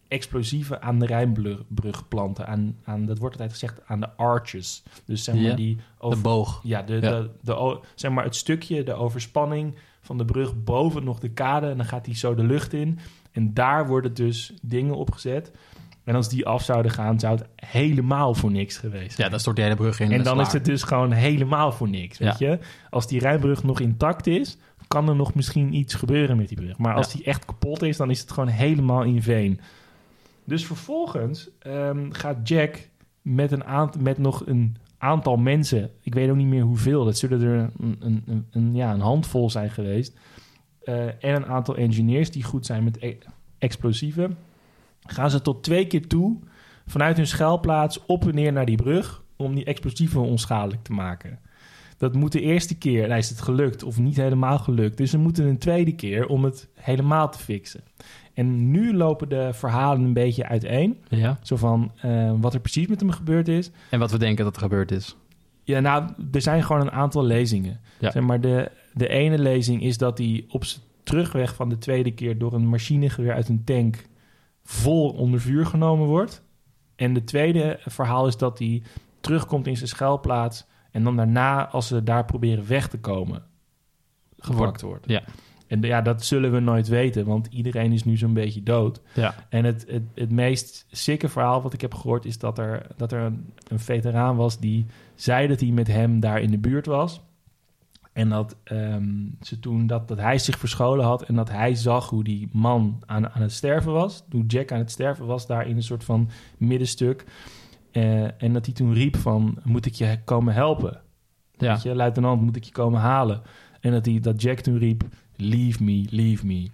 explosieven 0.07 0.81
aan 0.81 0.99
de 0.99 1.05
Rijnbrug 1.05 2.07
planten. 2.07 2.47
Aan, 2.47 2.75
aan, 2.83 3.05
dat 3.05 3.17
wordt 3.17 3.35
altijd 3.35 3.51
gezegd 3.51 3.81
aan 3.85 3.99
de 3.99 4.09
arches. 4.15 4.83
Dus 5.05 5.23
zeg 5.23 5.35
maar 5.35 5.43
Ja, 5.43 5.55
die... 5.55 5.75
De 5.75 5.81
Over, 5.97 6.21
boog. 6.21 6.59
ja, 6.63 6.81
de, 6.81 6.93
Ja. 6.93 6.99
De, 6.99 7.29
de, 7.41 7.53
o- 7.55 7.81
zeg 7.95 8.11
maar 8.11 8.23
het 8.23 8.35
stukje, 8.35 8.83
de 8.83 8.93
overspanning 8.93 9.75
van 10.03 10.17
de 10.17 10.25
brug 10.25 10.63
boven 10.63 11.03
nog 11.03 11.19
de 11.19 11.29
kade. 11.29 11.67
En 11.69 11.77
dan 11.77 11.85
gaat 11.85 12.05
die 12.05 12.15
zo 12.15 12.35
de 12.35 12.43
lucht 12.43 12.73
in. 12.73 12.99
En 13.31 13.53
daar 13.53 13.87
worden 13.87 14.13
dus 14.13 14.53
dingen 14.61 14.95
opgezet. 14.95 15.51
En 16.03 16.15
als 16.15 16.29
die 16.29 16.45
af 16.45 16.63
zouden 16.63 16.91
gaan, 16.91 17.19
zou 17.19 17.35
het 17.35 17.45
helemaal 17.55 18.33
voor 18.33 18.51
niks 18.51 18.77
geweest 18.77 19.09
Ja, 19.09 19.15
zijn. 19.15 19.29
dan 19.31 19.39
stort 19.39 19.55
die 19.55 19.65
hele 19.65 19.77
brug 19.77 19.99
in. 19.99 20.11
en 20.11 20.17
dat 20.17 20.25
dan 20.25 20.39
is 20.45 20.53
het 20.53 20.65
dus 20.65 20.83
gewoon 20.83 21.11
helemaal 21.11 21.71
voor 21.71 21.89
niks, 21.89 22.17
weet 22.17 22.37
je. 22.39 22.59
Als 22.89 23.07
die 23.07 23.19
Rijnbrug 23.19 23.63
nog 23.63 23.79
intact 23.79 24.27
is, 24.27 24.57
kan 24.87 25.09
er 25.09 25.15
nog 25.15 25.33
misschien 25.33 25.73
iets 25.73 25.93
gebeuren 25.93 26.37
met 26.37 26.47
die 26.47 26.57
brug. 26.57 26.77
Maar 26.77 26.93
als 26.95 27.11
Ja. 27.11 27.17
die 27.17 27.25
echt 27.25 27.45
kapot 27.45 27.81
is, 27.81 27.97
dan 27.97 28.09
is 28.09 28.19
het 28.19 28.31
gewoon 28.31 28.49
helemaal 28.49 29.03
in 29.03 29.21
veen. 29.23 29.59
Dus 30.43 30.65
vervolgens 30.65 31.49
ehm, 31.59 32.11
gaat 32.11 32.47
Jack 32.47 32.77
met, 33.21 33.51
een 33.51 33.89
met 33.99 34.17
nog 34.17 34.43
een 34.45 34.75
aantal 35.03 35.37
mensen, 35.37 35.91
ik 36.01 36.13
weet 36.13 36.29
ook 36.29 36.35
niet 36.35 36.47
meer 36.47 36.63
hoeveel, 36.63 37.05
dat 37.05 37.17
zullen 37.17 37.41
er 37.41 37.71
een, 37.79 37.95
een, 37.99 38.47
een, 38.51 38.75
ja, 38.75 38.93
een 38.93 38.99
handvol 38.99 39.49
zijn 39.49 39.69
geweest, 39.69 40.19
eh, 40.83 41.05
en 41.05 41.35
een 41.35 41.45
aantal 41.45 41.75
engineers 41.75 42.31
die 42.31 42.43
goed 42.43 42.65
zijn 42.65 42.83
met 42.83 42.97
e- 43.01 43.17
explosieven, 43.57 44.37
gaan 44.99 45.29
ze 45.29 45.41
tot 45.41 45.63
twee 45.63 45.87
keer 45.87 46.07
toe 46.07 46.39
vanuit 46.85 47.17
hun 47.17 47.27
schuilplaats 47.27 48.05
op 48.05 48.27
en 48.27 48.35
neer 48.35 48.53
naar 48.53 48.65
die 48.65 48.75
brug 48.75 49.23
om 49.35 49.55
die 49.55 49.65
explosieven 49.65 50.21
onschadelijk 50.21 50.83
te 50.83 50.93
maken. 50.93 51.39
Dat 51.97 52.13
moet 52.13 52.31
de 52.31 52.41
eerste 52.41 52.77
keer, 52.77 53.07
nou 53.07 53.19
is 53.19 53.29
het 53.29 53.41
gelukt 53.41 53.83
of 53.83 53.99
niet 53.99 54.15
helemaal 54.15 54.59
gelukt. 54.59 54.97
Dus 54.97 55.09
ze 55.09 55.17
moeten 55.17 55.45
een 55.45 55.57
tweede 55.57 55.95
keer 55.95 56.27
om 56.27 56.43
het 56.43 56.67
helemaal 56.73 57.29
te 57.29 57.39
fixen. 57.39 57.83
En 58.33 58.71
nu 58.71 58.93
lopen 58.93 59.29
de 59.29 59.49
verhalen 59.53 60.03
een 60.03 60.13
beetje 60.13 60.47
uiteen. 60.47 60.97
Ja. 61.07 61.39
Zo 61.41 61.55
van 61.55 61.91
eh, 62.01 62.33
wat 62.39 62.53
er 62.53 62.59
precies 62.59 62.87
met 62.87 62.99
hem 62.99 63.11
gebeurd 63.11 63.47
is. 63.47 63.71
En 63.89 63.99
wat 63.99 64.11
we 64.11 64.17
denken 64.17 64.45
dat 64.45 64.55
er 64.55 64.61
gebeurd 64.61 64.91
is. 64.91 65.15
Ja, 65.63 65.79
nou, 65.79 66.09
er 66.31 66.41
zijn 66.41 66.63
gewoon 66.63 66.81
een 66.81 66.91
aantal 66.91 67.23
lezingen. 67.23 67.79
Ja. 67.99 68.11
Zeg 68.11 68.23
maar 68.23 68.41
de, 68.41 68.71
de 68.93 69.07
ene 69.07 69.37
lezing 69.37 69.83
is 69.83 69.97
dat 69.97 70.17
hij 70.17 70.45
op 70.49 70.65
zijn 70.65 70.81
terugweg 71.03 71.55
van 71.55 71.69
de 71.69 71.77
tweede 71.77 72.11
keer 72.11 72.37
door 72.37 72.53
een 72.53 72.67
machinegeweer 72.67 73.33
uit 73.33 73.49
een 73.49 73.63
tank 73.63 74.05
vol 74.63 75.09
onder 75.09 75.41
vuur 75.41 75.65
genomen 75.65 76.07
wordt. 76.07 76.41
En 76.95 77.13
de 77.13 77.23
tweede 77.23 77.79
verhaal 77.85 78.27
is 78.27 78.37
dat 78.37 78.59
hij 78.59 78.83
terugkomt 79.19 79.67
in 79.67 79.77
zijn 79.77 79.89
schuilplaats 79.89 80.65
en 80.93 81.03
dan 81.03 81.15
daarna, 81.15 81.67
als 81.67 81.87
ze 81.87 82.03
daar 82.03 82.25
proberen 82.25 82.67
weg 82.67 82.87
te 82.87 82.99
komen, 82.99 83.43
gepakt 84.37 84.81
wordt. 84.81 85.09
Ja. 85.09 85.23
En 85.67 85.81
ja, 85.81 86.01
dat 86.01 86.25
zullen 86.25 86.51
we 86.51 86.59
nooit 86.59 86.87
weten, 86.87 87.25
want 87.25 87.47
iedereen 87.47 87.91
is 87.91 88.03
nu 88.03 88.17
zo'n 88.17 88.33
beetje 88.33 88.63
dood. 88.63 89.01
Ja. 89.13 89.35
En 89.49 89.65
het, 89.65 89.85
het, 89.87 90.03
het 90.15 90.31
meest 90.31 90.85
sikke 90.91 91.29
verhaal 91.29 91.61
wat 91.61 91.73
ik 91.73 91.81
heb 91.81 91.93
gehoord 91.93 92.25
is 92.25 92.37
dat 92.37 92.57
er, 92.57 92.87
dat 92.97 93.11
er 93.11 93.21
een, 93.21 93.53
een 93.67 93.79
veteraan 93.79 94.35
was 94.35 94.59
die 94.59 94.85
zei 95.15 95.47
dat 95.47 95.59
hij 95.59 95.69
met 95.69 95.87
hem 95.87 96.19
daar 96.19 96.41
in 96.41 96.51
de 96.51 96.57
buurt 96.57 96.85
was. 96.85 97.21
En 98.11 98.29
dat, 98.29 98.55
ehm, 98.63 99.25
ze 99.41 99.59
toen 99.59 99.87
dat, 99.87 100.07
dat 100.07 100.17
hij 100.17 100.37
zich 100.37 100.59
verscholen 100.59 101.05
had 101.05 101.23
en 101.23 101.35
dat 101.35 101.49
hij 101.49 101.75
zag 101.75 102.09
hoe 102.09 102.23
die 102.23 102.49
man 102.51 103.01
aan, 103.05 103.29
aan 103.29 103.41
het 103.41 103.51
sterven 103.51 103.91
was. 103.91 104.23
Hoe 104.29 104.45
Jack 104.45 104.71
aan 104.71 104.79
het 104.79 104.91
sterven 104.91 105.25
was, 105.25 105.47
daar 105.47 105.67
in 105.67 105.75
een 105.75 105.83
soort 105.83 106.03
van 106.03 106.29
middenstuk. 106.57 107.25
Eh, 107.93 108.41
en 108.43 108.53
dat 108.53 108.65
hij 108.65 108.73
toen 108.73 108.93
riep 108.93 109.17
van, 109.17 109.57
moet 109.63 109.85
ik 109.85 109.93
je 109.93 110.17
komen 110.25 110.53
helpen? 110.53 111.01
Ja. 111.57 111.79
Je, 111.83 111.95
luitenant, 111.95 112.41
moet 112.41 112.55
ik 112.55 112.63
je 112.63 112.71
komen 112.71 112.99
halen? 112.99 113.41
En 113.79 113.91
dat, 113.91 114.05
hij, 114.05 114.19
dat 114.19 114.41
Jack 114.41 114.59
toen 114.59 114.77
riep, 114.77 115.03
leave 115.35 115.83
me, 115.83 116.05
leave 116.09 116.45
me. 116.45 116.67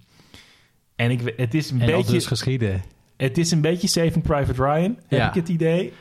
En 0.95 1.11
ik, 1.11 1.33
het 1.37 1.53
is 1.53 1.71
een 1.71 1.81
En 1.81 1.85
beetje... 1.85 2.11
dus 2.13 2.25
geschieden. 2.25 2.81
Het 3.17 3.37
is 3.37 3.51
een 3.51 3.61
beetje 3.61 3.87
Saving 3.87 4.23
Private 4.23 4.63
Ryan, 4.63 4.97
heb 5.07 5.19
Ja. 5.19 5.27
ik 5.27 5.33
het 5.33 5.49
idee. 5.49 5.93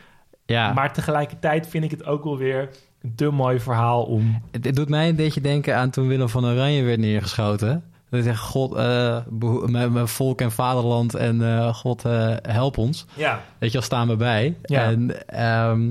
Ja, 0.46 0.72
Maar 0.72 0.92
tegelijkertijd 0.92 1.66
vind 1.68 1.84
ik 1.84 1.90
het 1.90 2.04
ook 2.04 2.24
wel 2.24 2.36
weer 2.38 2.70
een 3.00 3.14
te 3.14 3.30
mooi 3.30 3.60
verhaal 3.60 4.04
om... 4.04 4.42
het, 4.50 4.64
het 4.64 4.76
doet 4.76 4.88
mij 4.88 5.08
een 5.08 5.16
beetje 5.16 5.40
denken 5.40 5.76
aan 5.76 5.90
toen 5.90 6.08
Willem 6.08 6.28
van 6.28 6.44
Oranje 6.44 6.82
werd 6.82 6.98
neergeschoten. 6.98 7.84
Dat 8.10 8.18
ik 8.20 8.26
zeg, 8.26 8.38
god, 8.38 8.74
eh, 8.74 9.18
mijn, 9.66 9.92
mijn 9.92 10.08
volk 10.08 10.40
en 10.40 10.52
vaderland 10.52 11.14
en 11.14 11.42
eh, 11.42 11.74
god, 11.74 12.04
eh, 12.04 12.34
help 12.42 12.78
ons. 12.78 13.06
Ja, 13.16 13.42
Weet 13.58 13.70
je 13.70 13.76
wel, 13.78 13.86
staan 13.86 14.08
we 14.08 14.16
bij. 14.16 14.56
Ja. 14.62 14.84
En 14.84 15.28
ehm, 15.28 15.90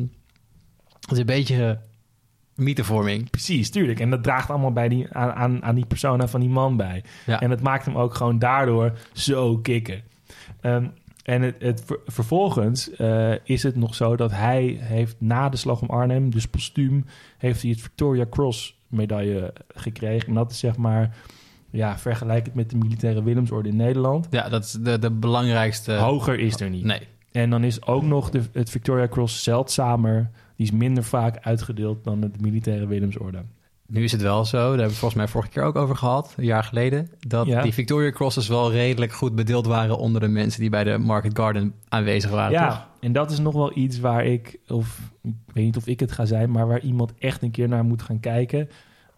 het 1.02 1.12
is 1.12 1.18
een 1.18 1.26
beetje 1.26 1.80
mythevorming. 2.56 3.30
precies, 3.30 3.70
tuurlijk. 3.70 4.00
En 4.00 4.10
dat 4.10 4.24
draagt 4.24 4.50
allemaal 4.50 4.72
bij 4.72 4.90
die, 4.90 5.08
aan, 5.12 5.32
aan, 5.32 5.64
aan 5.64 5.76
die 5.76 5.86
persona 5.86 6.28
van 6.28 6.40
die 6.40 6.50
man 6.50 6.78
bij. 6.78 7.04
Ja. 7.26 7.42
En 7.42 7.50
het 7.50 7.62
maakt 7.62 7.86
hem 7.86 7.98
ook 7.98 8.14
gewoon 8.14 8.40
daardoor 8.40 8.98
zo 9.14 9.58
kicken. 9.58 10.02
Ehm, 10.62 10.88
en 11.24 11.42
het, 11.42 11.56
het, 11.60 11.84
ver- 11.86 12.00
vervolgens 12.06 12.90
is 13.44 13.64
het 13.64 13.76
nog 13.76 13.96
zo 13.96 14.16
dat 14.16 14.32
hij 14.32 14.78
heeft 14.82 15.16
na 15.20 15.50
de 15.50 15.58
slag 15.58 15.82
om 15.82 15.90
Arnhem, 15.90 16.30
dus 16.32 16.48
postuum, 16.48 17.06
heeft 17.38 17.62
hij 17.62 17.72
het 17.72 17.82
Victoria 17.82 18.26
Cross 18.30 18.76
medaille 18.88 19.54
gekregen. 19.68 20.28
En 20.28 20.34
dat 20.34 20.52
is 20.52 20.60
zeg 20.60 20.78
maar, 20.78 21.16
ja, 21.70 21.98
vergelijk 21.98 22.46
het 22.46 22.56
met 22.56 22.70
de 22.70 22.78
militaire 22.78 23.24
Willemsorde 23.24 23.70
in 23.70 23.76
Nederland. 23.76 24.28
Ja, 24.30 24.50
dat 24.50 24.64
is 24.64 24.72
de, 24.72 25.00
de 25.00 25.12
belangrijkste... 25.12 25.94
Hoger 25.94 26.40
is 26.40 26.60
er 26.60 26.70
niet. 26.70 26.84
Nee. 26.84 27.02
En 27.32 27.50
dan 27.50 27.64
is 27.64 27.86
ook 27.86 28.04
nog 28.04 28.30
de, 28.30 28.42
het 28.52 28.70
Victoria 28.70 29.08
Cross 29.08 29.44
zeldzamer. 29.44 30.30
Die 30.56 30.66
is 30.66 30.72
minder 30.72 31.04
vaak 31.04 31.38
uitgedeeld 31.42 32.04
dan 32.04 32.22
het 32.22 32.42
militaire 32.42 32.88
Willemsorde. 32.88 33.42
Nu 33.88 34.04
is 34.04 34.12
het 34.12 34.22
wel 34.22 34.46
zo, 34.46 34.58
daar 34.58 34.66
hebben 34.68 34.78
we 34.84 34.90
het 34.90 34.98
volgens 34.98 35.20
mij 35.22 35.28
vorige 35.28 35.50
keer 35.52 35.64
ook 35.64 35.76
over 35.76 35.96
gehad, 35.96 36.34
een 36.38 36.46
jaar 36.46 36.64
geleden, 36.64 37.10
dat 37.20 37.48
Ja. 37.48 37.62
die 37.62 37.74
Victoria 37.74 38.12
Crosses 38.12 38.48
wel 38.48 38.72
redelijk 38.72 39.12
goed 39.12 39.36
bedeeld 39.36 39.66
waren 39.66 39.98
onder 39.98 40.22
de 40.22 40.28
mensen 40.28 40.62
die 40.62 40.70
bij 40.70 40.84
de 40.84 40.98
Market 40.98 41.38
Garden 41.38 41.74
aanwezig 41.90 42.30
waren. 42.32 42.52
ja, 42.52 42.70
toch? 42.70 42.88
en 43.00 43.12
dat 43.12 43.32
is 43.32 43.40
nog 43.40 43.54
wel 43.54 43.78
iets 43.78 44.00
waar 44.00 44.26
ik, 44.26 44.60
of 44.68 45.12
ik 45.24 45.32
weet 45.54 45.64
niet 45.66 45.78
of 45.78 45.88
ik 45.88 46.00
het 46.00 46.12
ga 46.12 46.26
zijn, 46.26 46.52
maar 46.52 46.68
waar 46.68 46.82
iemand 46.82 47.14
echt 47.20 47.42
een 47.42 47.52
keer 47.52 47.68
naar 47.68 47.84
moet 47.86 48.02
gaan 48.02 48.20
kijken. 48.20 48.70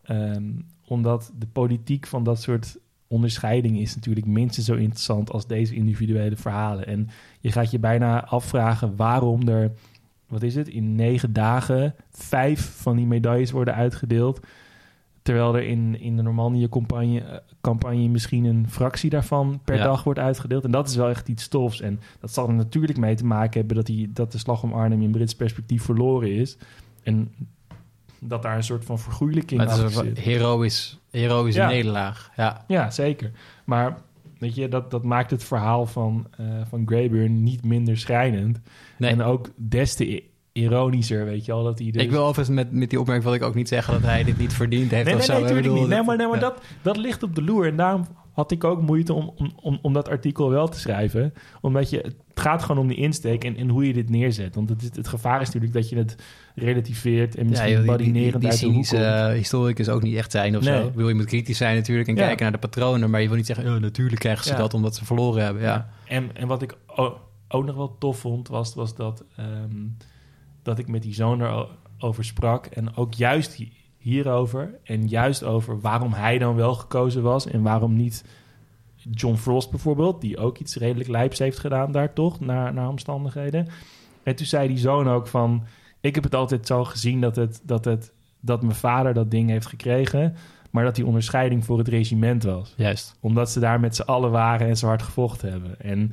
Ehm, 0.03 0.43
omdat 0.89 1.31
de 1.37 1.47
politiek 1.47 2.07
van 2.07 2.23
dat 2.23 2.41
soort 2.41 2.77
onderscheidingen 3.07 3.81
is 3.81 3.95
natuurlijk 3.95 4.25
minstens 4.25 4.65
zo 4.65 4.73
interessant 4.73 5.31
als 5.31 5.47
deze 5.47 5.75
individuele 5.75 6.35
verhalen. 6.35 6.87
En 6.87 7.09
je 7.39 7.51
gaat 7.51 7.71
je 7.71 7.79
bijna 7.79 8.25
afvragen 8.25 8.95
waarom 8.95 9.47
er, 9.47 9.71
wat 10.27 10.43
is 10.43 10.55
het, 10.55 10.67
in 10.67 10.95
negen 10.95 11.33
dagen 11.33 11.95
vijf 12.09 12.81
van 12.81 12.95
die 12.95 13.05
medailles 13.05 13.51
worden 13.51 13.75
uitgedeeld. 13.75 14.39
Terwijl 15.21 15.55
er 15.55 15.63
in, 15.63 15.99
in 15.99 16.15
de 16.15 16.21
Normandië-campagne 16.21 17.19
eh, 17.19 17.37
campagne 17.61 18.07
misschien 18.07 18.45
een 18.45 18.69
fractie 18.69 19.09
daarvan 19.09 19.59
per 19.63 19.75
Ja. 19.75 19.83
dag 19.83 20.03
wordt 20.03 20.19
uitgedeeld. 20.19 20.63
En 20.63 20.71
dat 20.71 20.89
is 20.89 20.95
wel 20.95 21.09
echt 21.09 21.27
iets 21.27 21.43
stofs. 21.43 21.81
En 21.81 21.99
dat 22.19 22.33
zal 22.33 22.47
er 22.47 22.53
natuurlijk 22.53 22.97
mee 22.97 23.15
te 23.15 23.25
maken 23.25 23.59
hebben 23.59 23.75
dat, 23.77 23.85
die, 23.85 24.11
dat 24.11 24.31
de 24.31 24.37
slag 24.37 24.63
om 24.63 24.73
Arnhem 24.73 25.01
in 25.01 25.11
Brits 25.11 25.35
perspectief 25.35 25.83
verloren 25.83 26.31
is. 26.31 26.57
En 27.03 27.31
dat 28.19 28.41
daar 28.41 28.55
een 28.55 28.63
soort 28.63 28.85
van 28.85 28.99
vergoeilijking 28.99 29.59
Maar 29.65 29.69
het 29.77 29.77
is 29.89 29.95
een 29.95 30.05
zit. 30.05 30.19
heroïs, 30.19 30.99
heroïsche 31.11 31.61
Ja. 31.61 31.67
nederlaag. 31.67 32.31
Ja. 32.35 32.63
Ja, 32.67 32.91
zeker. 32.91 33.31
Maar 33.65 33.97
weet 34.39 34.55
je, 34.55 34.67
dat, 34.67 34.91
dat 34.91 35.03
maakt 35.03 35.31
het 35.31 35.43
verhaal 35.43 35.85
van, 35.85 36.27
eh 36.37 36.45
van 36.69 36.83
Greyburn 36.85 37.43
niet 37.43 37.65
minder 37.65 37.97
schrijnend. 37.97 38.59
Nee. 38.97 39.11
En 39.11 39.21
ook 39.21 39.49
des 39.55 39.95
te 39.95 40.23
ironischer, 40.51 41.25
weet 41.25 41.45
je 41.45 41.51
al, 41.51 41.63
dat 41.63 41.79
hij 41.79 41.91
dus... 41.91 42.03
Ik 42.03 42.09
wil 42.11 42.21
overigens 42.25 42.55
met, 42.55 42.71
met 42.71 42.89
die 42.89 42.99
opmerking 42.99 43.27
wil 43.27 43.35
ik 43.35 43.43
ook 43.43 43.55
niet 43.55 43.67
zeggen 43.67 43.93
dat 43.93 44.01
hij 44.03 44.23
dit 44.23 44.37
niet 44.37 44.53
verdiend 44.53 44.91
heeft 44.91 45.05
Nee, 45.05 45.13
of 45.15 45.19
nee, 45.19 45.27
zo. 45.27 45.33
nee, 45.33 45.41
Ik 45.41 45.47
natuurlijk 45.47 45.67
bedoel, 45.75 45.87
niet. 45.87 45.87
Nee, 45.89 45.97
dat- 45.97 46.05
maar, 46.07 46.17
nee, 46.17 46.27
maar 46.27 46.39
ja. 46.39 46.41
dat, 46.41 46.61
dat 46.81 46.97
ligt 46.97 47.23
op 47.23 47.35
de 47.35 47.43
loer. 47.43 47.67
En 47.67 47.75
daarom 47.75 48.05
had 48.33 48.51
ik 48.51 48.63
ook 48.63 48.81
moeite 48.81 49.13
om, 49.13 49.31
om, 49.35 49.51
om, 49.61 49.79
om 49.81 49.93
dat 49.93 50.09
artikel 50.09 50.49
wel 50.49 50.67
te 50.67 50.79
schrijven. 50.79 51.33
Omdat 51.61 51.89
je, 51.89 52.13
het 52.39 52.47
gaat 52.47 52.61
gewoon 52.63 52.81
om 52.81 52.87
de 52.87 52.95
insteek 52.95 53.43
en, 53.43 53.55
en 53.57 53.69
hoe 53.69 53.87
je 53.87 53.93
dit 53.93 54.09
neerzet. 54.09 54.55
Want 54.55 54.69
het, 54.69 54.95
het 54.95 55.07
gevaar 55.07 55.41
is 55.41 55.45
natuurlijk 55.47 55.73
dat 55.73 55.89
je 55.89 55.95
het 55.97 56.15
relativeert 56.55 57.35
en 57.35 57.43
Ja, 57.43 57.49
misschien 57.49 57.67
die, 57.75 57.77
die, 57.77 57.85
die, 57.87 57.97
badinerend 57.97 58.41
die 58.41 58.49
uit 58.51 58.59
de 58.59 58.65
hoek 58.65 58.85
komt. 58.87 59.33
historicus 59.37 59.89
ook 59.89 60.01
niet 60.03 60.15
echt 60.15 60.31
zijn 60.31 60.57
of 60.57 60.63
Nee. 60.63 60.79
zo. 60.81 60.85
Ik 60.87 60.91
bedoel, 60.93 61.09
je 61.09 61.15
moet 61.15 61.25
kritisch 61.25 61.57
zijn 61.57 61.75
natuurlijk 61.75 62.07
en 62.07 62.15
Ja. 62.15 62.21
kijken 62.25 62.41
naar 62.43 62.51
de 62.51 62.57
patronen, 62.57 63.09
maar 63.09 63.21
je 63.21 63.27
wil 63.27 63.37
niet 63.37 63.45
zeggen, 63.45 63.73
oh, 63.75 63.81
natuurlijk 63.81 64.19
krijgen 64.19 64.43
ze 64.43 64.51
Ja. 64.51 64.57
dat 64.57 64.73
omdat 64.73 64.95
ze 64.95 65.05
verloren 65.05 65.43
hebben. 65.43 65.61
Ja. 65.61 65.89
En, 66.07 66.35
en 66.35 66.47
wat 66.47 66.61
ik 66.61 66.77
ook 67.47 67.65
nog 67.65 67.75
wel 67.75 67.97
tof 67.97 68.19
vond, 68.19 68.47
was, 68.47 68.75
was 68.75 68.95
dat, 68.95 69.23
ehm, 69.35 69.85
dat 70.63 70.79
ik 70.79 70.87
met 70.87 71.01
die 71.01 71.13
zoon 71.13 71.41
erover 71.97 72.23
sprak. 72.25 72.65
En 72.65 72.95
ook 72.95 73.13
juist 73.13 73.53
hi- 73.53 73.71
hierover. 73.97 74.79
En 74.83 75.07
juist 75.07 75.43
over 75.43 75.79
waarom 75.79 76.13
hij 76.13 76.37
dan 76.37 76.55
wel 76.55 76.73
gekozen 76.75 77.21
was. 77.21 77.47
En 77.47 77.61
waarom 77.61 77.95
niet 77.95 78.23
John 79.11 79.35
Frost 79.35 79.69
bijvoorbeeld. 79.69 80.21
Die 80.21 80.37
ook 80.37 80.57
iets 80.57 80.75
redelijk 80.75 81.09
lijps 81.09 81.39
heeft 81.39 81.59
gedaan 81.59 81.91
daar 81.91 82.13
toch, 82.13 82.39
naar, 82.39 82.73
naar 82.73 82.87
omstandigheden. 82.87 83.67
En 84.23 84.35
toen 84.35 84.45
zei 84.45 84.67
die 84.67 84.77
zoon 84.77 85.09
ook 85.09 85.27
van... 85.27 85.63
Ik 86.01 86.15
heb 86.15 86.23
het 86.23 86.35
altijd 86.35 86.67
zo 86.67 86.83
gezien 86.83 87.21
dat, 87.21 87.35
het, 87.35 87.61
dat, 87.63 87.85
het, 87.85 88.11
dat 88.39 88.61
mijn 88.61 88.75
vader 88.75 89.13
dat 89.13 89.31
ding 89.31 89.49
heeft 89.49 89.65
gekregen... 89.65 90.35
maar 90.71 90.83
dat 90.83 90.95
die 90.95 91.05
onderscheiding 91.05 91.65
voor 91.65 91.77
het 91.77 91.87
regiment 91.87 92.43
was 92.43 92.73
Juist. 92.77 93.17
omdat 93.19 93.51
ze 93.51 93.59
daar 93.59 93.79
met 93.79 93.95
z'n 93.95 94.01
allen 94.01 94.31
waren 94.31 94.67
en 94.67 94.77
zo 94.77 94.87
hard 94.87 95.01
gevochten 95.01 95.51
hebben. 95.51 95.81
En 95.81 96.11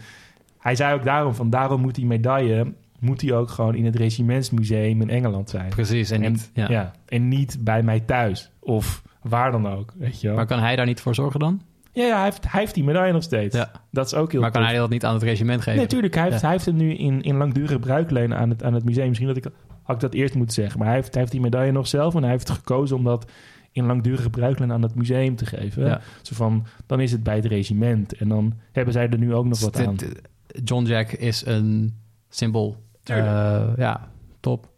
hij 0.58 0.74
zei 0.74 0.94
ook 0.94 1.04
daarom 1.04 1.34
van 1.34 1.50
daarom 1.50 1.80
moet 1.80 1.94
die 1.94 2.06
medaille 2.06 2.74
moet 2.98 3.20
die 3.20 3.34
ook 3.34 3.50
gewoon 3.50 3.74
in 3.74 3.84
het 3.84 3.96
regimentsmuseum 3.96 5.00
in 5.00 5.10
Engeland 5.10 5.50
zijn. 5.50 5.68
Precies. 5.68 6.10
En, 6.10 6.22
En, 6.22 6.32
niet, 6.32 6.50
ja. 6.54 6.68
ja. 6.68 6.92
en 7.06 7.28
niet 7.28 7.58
bij 7.60 7.82
mij 7.82 8.00
thuis 8.00 8.50
of 8.60 9.02
waar 9.22 9.50
dan 9.50 9.68
ook, 9.68 9.92
weet 9.96 10.20
je 10.20 10.26
wel. 10.26 10.36
Maar 10.36 10.46
kan 10.46 10.58
hij 10.58 10.76
daar 10.76 10.86
niet 10.86 11.00
voor 11.00 11.14
zorgen 11.14 11.40
dan? 11.40 11.62
Ja, 11.96 12.04
ja 12.06 12.14
hij, 12.14 12.24
heeft, 12.24 12.50
hij 12.50 12.60
heeft 12.60 12.74
die 12.74 12.84
medaille 12.84 13.12
nog 13.12 13.22
steeds. 13.22 13.56
Ja. 13.56 13.70
Dat 13.90 14.06
is 14.06 14.14
ook 14.14 14.32
heel 14.32 14.40
Maar 14.40 14.50
kan 14.50 14.60
tof. 14.60 14.70
hij 14.70 14.78
dat 14.80 14.90
niet 14.90 15.04
aan 15.04 15.14
het 15.14 15.22
regiment 15.22 15.58
geven? 15.58 15.72
Nee, 15.74 15.82
natuurlijk. 15.82 16.14
Hij 16.14 16.22
heeft, 16.22 16.34
Ja. 16.36 16.40
hij 16.42 16.50
heeft 16.50 16.64
hem 16.66 16.76
nu 16.76 16.94
in, 16.94 17.22
in 17.22 17.36
langdurige 17.36 17.78
bruikleen 17.78 18.34
aan 18.34 18.50
het, 18.50 18.62
aan 18.62 18.74
het 18.74 18.84
museum. 18.84 19.06
Misschien 19.06 19.28
dat 19.28 19.36
ik, 19.36 19.46
had 19.82 19.94
ik 19.94 20.00
dat 20.02 20.14
eerst 20.14 20.34
moeten 20.34 20.54
zeggen. 20.54 20.78
Maar 20.78 20.86
hij 20.88 20.96
heeft, 20.96 21.10
hij 21.12 21.20
heeft 21.20 21.32
die 21.32 21.40
medaille 21.40 21.72
nog 21.72 21.86
zelf. 21.86 22.14
En 22.14 22.22
hij 22.22 22.30
heeft 22.30 22.50
gekozen 22.50 22.96
om 22.96 23.04
dat 23.04 23.30
in 23.72 23.86
langdurige 23.86 24.30
bruikleen 24.30 24.72
aan 24.72 24.82
het 24.82 24.94
museum 24.94 25.36
te 25.36 25.46
geven. 25.46 25.86
Ja. 25.86 26.00
Zo 26.22 26.34
van, 26.34 26.66
dan 26.86 27.00
is 27.00 27.12
het 27.12 27.22
bij 27.22 27.36
het 27.36 27.44
regiment. 27.44 28.12
En 28.16 28.28
dan 28.28 28.54
hebben 28.72 28.92
zij 28.92 29.08
er 29.08 29.18
nu 29.18 29.34
ook 29.34 29.44
nog 29.46 29.60
wat 29.60 29.86
aan. 29.86 29.96
dit- 29.96 30.20
John 30.64 30.84
Jack 30.84 31.12
is 31.12 31.46
een 31.46 31.94
symbool. 32.28 32.76
Tuurlijk. 33.02 33.26
Eh, 33.28 33.62
ja, 33.76 34.08
top. 34.40 34.68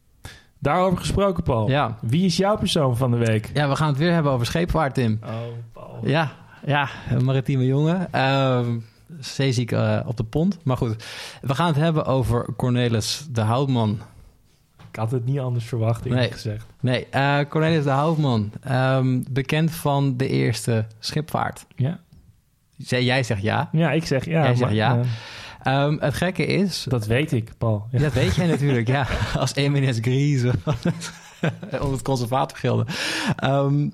Daarover 0.58 0.98
gesproken, 0.98 1.42
Paul. 1.42 1.68
Ja. 1.70 1.98
Wie 2.02 2.24
is 2.24 2.36
jouw 2.36 2.56
persoon 2.56 2.96
van 2.96 3.10
de 3.10 3.16
week? 3.16 3.50
ja, 3.54 3.68
we 3.68 3.76
gaan 3.76 3.88
het 3.88 3.98
weer 3.98 4.12
hebben 4.12 4.32
over 4.32 4.46
scheepvaart, 4.46 4.94
Tim. 4.94 5.18
Oh, 5.24 5.30
Paul. 5.72 5.98
Ja, 6.02 6.32
ja, 6.68 6.88
een 7.10 7.24
maritieme 7.24 7.66
jongen. 7.66 8.12
Ehm 8.12 8.78
zeeziek 9.20 9.72
eh, 9.72 10.00
op 10.06 10.16
de 10.16 10.24
pont. 10.24 10.58
Maar 10.64 10.76
goed, 10.76 11.04
we 11.40 11.54
gaan 11.54 11.66
het 11.66 11.76
hebben 11.76 12.04
over 12.06 12.46
Cornelis 12.56 13.26
de 13.30 13.40
Houtman. 13.40 14.00
Ik 14.90 14.96
had 14.96 15.10
het 15.10 15.24
niet 15.24 15.38
anders 15.38 15.64
verwacht, 15.64 16.04
eerlijk 16.04 16.20
Nee. 16.22 16.32
gezegd. 16.32 16.66
Nee, 16.80 17.06
eh, 17.10 17.38
Cornelis 17.48 17.84
de 17.84 17.90
Houtman. 17.90 18.52
ehm, 18.62 19.22
bekend 19.30 19.70
van 19.70 20.16
de 20.16 20.28
eerste 20.28 20.86
schipvaart. 20.98 21.66
Ja, 21.76 22.00
Zij- 22.78 23.04
Jij 23.04 23.22
zegt 23.22 23.42
ja. 23.42 23.68
ja 23.72 23.90
ik 23.90 24.06
zeg 24.06 24.24
ja. 24.24 24.30
Jij 24.42 24.46
zegt 24.46 24.60
maar, 24.60 24.74
ja. 24.74 24.98
eh, 25.00 25.06
Ehm, 25.82 25.96
het 26.00 26.14
gekke 26.14 26.46
is... 26.46 26.84
dat 26.88 27.06
weet 27.06 27.32
ik, 27.32 27.50
Paul. 27.58 27.86
Ja. 27.90 27.98
Dat 27.98 28.12
weet 28.12 28.34
jij 28.34 28.46
natuurlijk, 28.56 28.86
ja. 28.88 29.06
Als 29.38 29.54
Eminence 29.54 30.02
Grise 30.02 30.52
om 31.80 31.92
het 31.92 32.02
conservatorgilde. 32.02 32.86
Ehm 33.36 33.88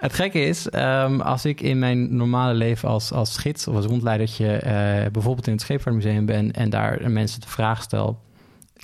het 0.00 0.12
gekke 0.12 0.40
is, 0.40 0.68
ehm, 0.68 1.20
als 1.20 1.44
ik 1.44 1.60
in 1.60 1.78
mijn 1.78 2.16
normale 2.16 2.54
leven 2.54 2.88
als, 2.88 3.12
als 3.12 3.36
gids 3.36 3.66
of 3.66 3.74
als 3.74 3.84
rondleidertje... 3.84 4.56
eh, 4.56 5.10
bijvoorbeeld 5.10 5.46
in 5.46 5.52
het 5.52 5.62
Scheepvaartmuseum 5.62 6.26
ben... 6.26 6.52
en 6.52 6.70
daar 6.70 7.10
mensen 7.10 7.40
de 7.40 7.48
vraag 7.48 7.82
stel... 7.82 8.20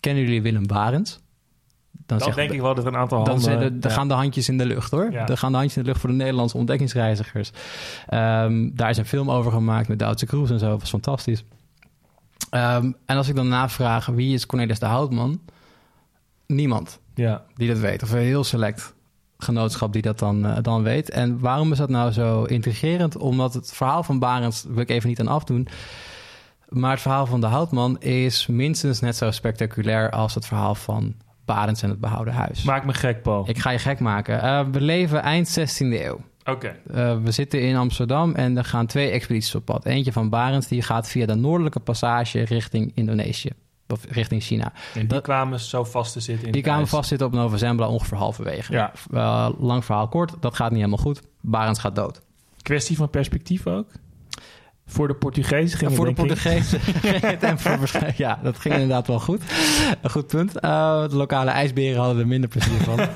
kennen 0.00 0.22
jullie 0.22 0.42
Willem 0.42 0.66
Barends? 0.66 1.18
Dan, 2.06 2.18
Dan 2.18 2.32
denk 2.34 2.50
ik 2.50 2.60
wel 2.60 2.74
dat 2.74 2.84
er 2.84 2.92
een 2.92 2.98
aantal 2.98 3.24
dan 3.24 3.34
handen... 3.34 3.60
zijn 3.60 3.80
dan 3.80 3.90
ja. 3.90 3.96
gaan 3.96 4.08
de 4.08 4.14
handjes 4.14 4.48
in 4.48 4.58
de 4.58 4.66
lucht, 4.66 4.90
hoor. 4.90 5.10
Ja. 5.12 5.24
Dan 5.24 5.38
gaan 5.38 5.50
de 5.50 5.56
handjes 5.56 5.76
in 5.76 5.82
de 5.82 5.88
lucht 5.88 6.00
voor 6.00 6.10
de 6.10 6.16
Nederlandse 6.16 6.56
ontdekkingsreizigers. 6.56 7.50
Ehm, 8.06 8.70
daar 8.72 8.90
is 8.90 8.96
een 8.96 9.06
film 9.06 9.30
over 9.30 9.52
gemaakt 9.52 9.88
met 9.88 9.98
Duitse 9.98 10.26
Cruise 10.26 10.52
en 10.52 10.58
zo. 10.58 10.68
Dat 10.68 10.80
was 10.80 10.90
fantastisch. 10.90 11.44
Ehm, 12.50 12.92
en 13.06 13.16
als 13.16 13.28
ik 13.28 13.34
dan 13.34 13.48
navraag 13.48 14.06
wie 14.06 14.34
is 14.34 14.46
Cornelis 14.46 14.78
de 14.78 14.86
Houtman, 14.86 15.40
niemand 16.46 17.00
Ja, 17.14 17.44
die 17.54 17.68
dat 17.68 17.78
weet. 17.78 18.02
Of 18.02 18.12
heel 18.12 18.44
select 18.44 18.94
genootschap 19.46 19.92
die 19.92 20.02
dat 20.02 20.18
dan, 20.18 20.46
eh, 20.46 20.62
dan 20.62 20.82
weet. 20.82 21.10
En 21.10 21.40
waarom 21.40 21.72
is 21.72 21.78
dat 21.78 21.88
nou 21.88 22.12
zo 22.12 22.44
intrigerend? 22.44 23.16
Omdat 23.16 23.54
het 23.54 23.72
verhaal 23.72 24.02
van 24.02 24.18
Barends, 24.18 24.64
wil 24.68 24.80
ik 24.80 24.90
even 24.90 25.08
niet 25.08 25.20
aan 25.20 25.28
afdoen... 25.28 25.68
maar 26.68 26.90
het 26.90 27.00
verhaal 27.00 27.26
van 27.26 27.40
de 27.40 27.46
Houtman 27.46 28.00
is 28.00 28.46
minstens 28.46 29.00
net 29.00 29.16
zo 29.16 29.30
spectaculair... 29.30 30.10
als 30.10 30.34
het 30.34 30.46
verhaal 30.46 30.74
van 30.74 31.14
Barends 31.44 31.82
en 31.82 31.90
het 31.90 32.00
behouden 32.00 32.34
huis. 32.34 32.62
maak 32.62 32.84
me 32.84 32.94
gek, 32.94 33.22
Paul. 33.22 33.48
Ik 33.48 33.58
ga 33.58 33.70
je 33.70 33.78
gek 33.78 34.00
maken. 34.00 34.42
Eh, 34.42 34.64
we 34.72 34.80
leven 34.80 35.22
eind 35.22 35.58
16e 35.58 36.04
eeuw. 36.04 36.20
Oké. 36.44 36.76
Eh, 36.92 37.16
we 37.22 37.30
zitten 37.30 37.62
in 37.62 37.76
Amsterdam 37.76 38.34
en 38.34 38.56
er 38.56 38.64
gaan 38.64 38.86
twee 38.86 39.10
expedities 39.10 39.54
op 39.54 39.64
pad. 39.64 39.84
Eentje 39.84 40.12
van 40.12 40.28
Barends, 40.28 40.68
die 40.68 40.82
gaat 40.82 41.08
via 41.08 41.26
de 41.26 41.34
noordelijke 41.34 41.80
passage 41.80 42.40
richting 42.40 42.92
Indonesië. 42.94 43.50
Of 43.88 44.04
richting 44.08 44.42
China. 44.42 44.64
En 44.64 45.00
die 45.00 45.06
Dat- 45.06 45.22
kwamen 45.22 45.60
zo 45.60 45.84
vast 45.84 46.12
te 46.12 46.20
zitten 46.20 46.46
in 46.46 46.52
Die 46.52 46.62
kwamen 46.62 46.80
ijs. 46.80 46.90
vastzitten 46.90 47.26
op 47.26 47.32
Nova 47.32 47.56
Zembla 47.56 47.88
ongeveer 47.88 48.18
halverwege. 48.18 48.72
Ja. 48.72 48.92
Eh, 49.12 49.48
lang 49.58 49.84
verhaal 49.84 50.08
kort, 50.08 50.34
dat 50.40 50.54
gaat 50.56 50.68
niet 50.70 50.78
helemaal 50.78 50.98
goed. 51.04 51.22
Barends 51.40 51.80
gaat 51.80 51.94
dood. 51.96 52.20
Kwestie 52.62 52.96
van 52.96 53.10
perspectief 53.10 53.66
ook? 53.66 53.86
Voor 54.88 55.08
de 55.08 55.14
Portugezen 55.14 55.78
ging 55.78 55.94
voor 55.94 56.06
de. 56.06 56.12
Portugezen 56.12 56.80
ging 57.02 57.20
het 57.20 57.42
en 57.42 57.58
voor 57.58 57.90
Ja, 58.16 58.38
dat 58.42 58.58
ging 58.58 58.74
inderdaad 58.74 59.06
wel 59.06 59.20
goed. 59.20 59.42
Een 60.02 60.10
goed 60.10 60.26
punt. 60.26 60.60
Eh, 60.60 61.08
de 61.08 61.16
lokale 61.16 61.50
ijsberen 61.50 61.98
hadden 62.00 62.18
er 62.18 62.26
minder 62.26 62.48
plezier 62.50 62.80
van. 62.80 62.98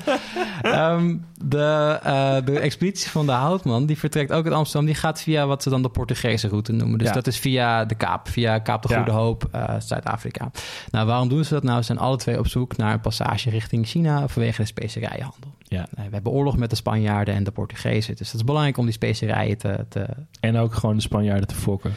Ehm, 0.61 1.15
de, 1.45 1.99
eh, 2.03 2.35
de 2.45 2.59
expeditie 2.59 3.09
van 3.09 3.25
de 3.25 3.31
Houtman, 3.31 3.85
die 3.85 3.97
vertrekt 3.97 4.31
ook 4.31 4.45
uit 4.45 4.53
Amsterdam. 4.53 4.85
Die 4.85 4.95
gaat 4.95 5.21
via 5.21 5.45
wat 5.47 5.63
ze 5.63 5.69
dan 5.69 5.81
de 5.81 5.89
Portugese 5.89 6.47
route 6.47 6.71
noemen. 6.71 6.97
Dus 6.97 7.07
Ja. 7.07 7.13
dat 7.13 7.27
is 7.27 7.37
via 7.39 7.85
de 7.85 7.95
Kaap. 7.95 8.27
Via 8.29 8.59
Kaap 8.59 8.81
de 8.81 8.87
Ja. 8.89 8.95
Goede 8.95 9.11
Hoop, 9.11 9.47
eh, 9.51 9.75
Zuid-Afrika. 9.79 10.51
Nou, 10.91 11.07
waarom 11.07 11.29
doen 11.29 11.43
ze 11.45 11.53
dat 11.53 11.63
nou? 11.63 11.77
Ze 11.79 11.83
zijn 11.85 11.97
alle 11.97 12.17
twee 12.17 12.39
op 12.39 12.47
zoek 12.47 12.77
naar 12.77 12.93
een 12.93 13.01
passage 13.01 13.49
richting 13.49 13.87
China 13.87 14.27
vanwege 14.27 14.61
de 14.61 14.67
specerijenhandel. 14.67 15.53
Ja. 15.63 15.87
Eh, 15.95 16.03
we 16.05 16.09
hebben 16.11 16.31
oorlog 16.31 16.57
met 16.57 16.69
de 16.69 16.75
Spanjaarden 16.75 17.33
en 17.35 17.43
de 17.43 17.51
Portugezen. 17.51 18.15
Dus 18.15 18.25
dat 18.31 18.35
is 18.39 18.45
belangrijk 18.45 18.77
om 18.77 18.85
die 18.85 18.93
specerijen 18.93 19.57
te, 19.57 19.85
te 19.89 20.05
En 20.39 20.57
ook 20.57 20.73
gewoon 20.73 20.95
de 20.95 21.01
Spanjaarden 21.01 21.47
te 21.47 21.55
fokken, 21.55 21.91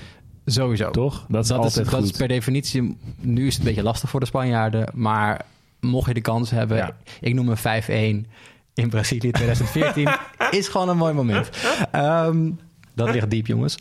sowieso. 0.46 0.90
toch? 0.90 1.12
Dat 1.28 1.42
is 1.42 1.48
Dat 1.48 1.58
is, 1.58 1.64
altijd 1.64 1.74
dat 1.90 1.94
goed. 1.94 2.04
is 2.04 2.10
per 2.10 2.28
definitie. 2.28 2.96
Nu 3.20 3.46
is 3.46 3.52
het 3.52 3.58
een 3.62 3.68
beetje 3.68 3.82
lastig 3.82 4.10
voor 4.10 4.20
de 4.20 4.26
Spanjaarden. 4.26 4.88
Maar 4.94 5.40
mocht 5.80 6.06
je 6.08 6.14
de 6.14 6.20
kans 6.20 6.50
hebben. 6.50 6.76
Ja. 6.76 6.90
Ik 7.20 7.34
noem 7.34 7.48
een 7.48 7.56
5-1 7.56 8.26
in 8.74 8.88
Brazilië 8.88 9.30
2014. 9.30 10.08
is 10.50 10.68
gewoon 10.68 10.88
een 10.88 10.96
mooi 10.96 11.12
moment. 11.14 11.50
Ehm, 11.90 12.50
dat 12.94 13.10
ligt 13.10 13.30
diep, 13.30 13.46
jongens. 13.46 13.76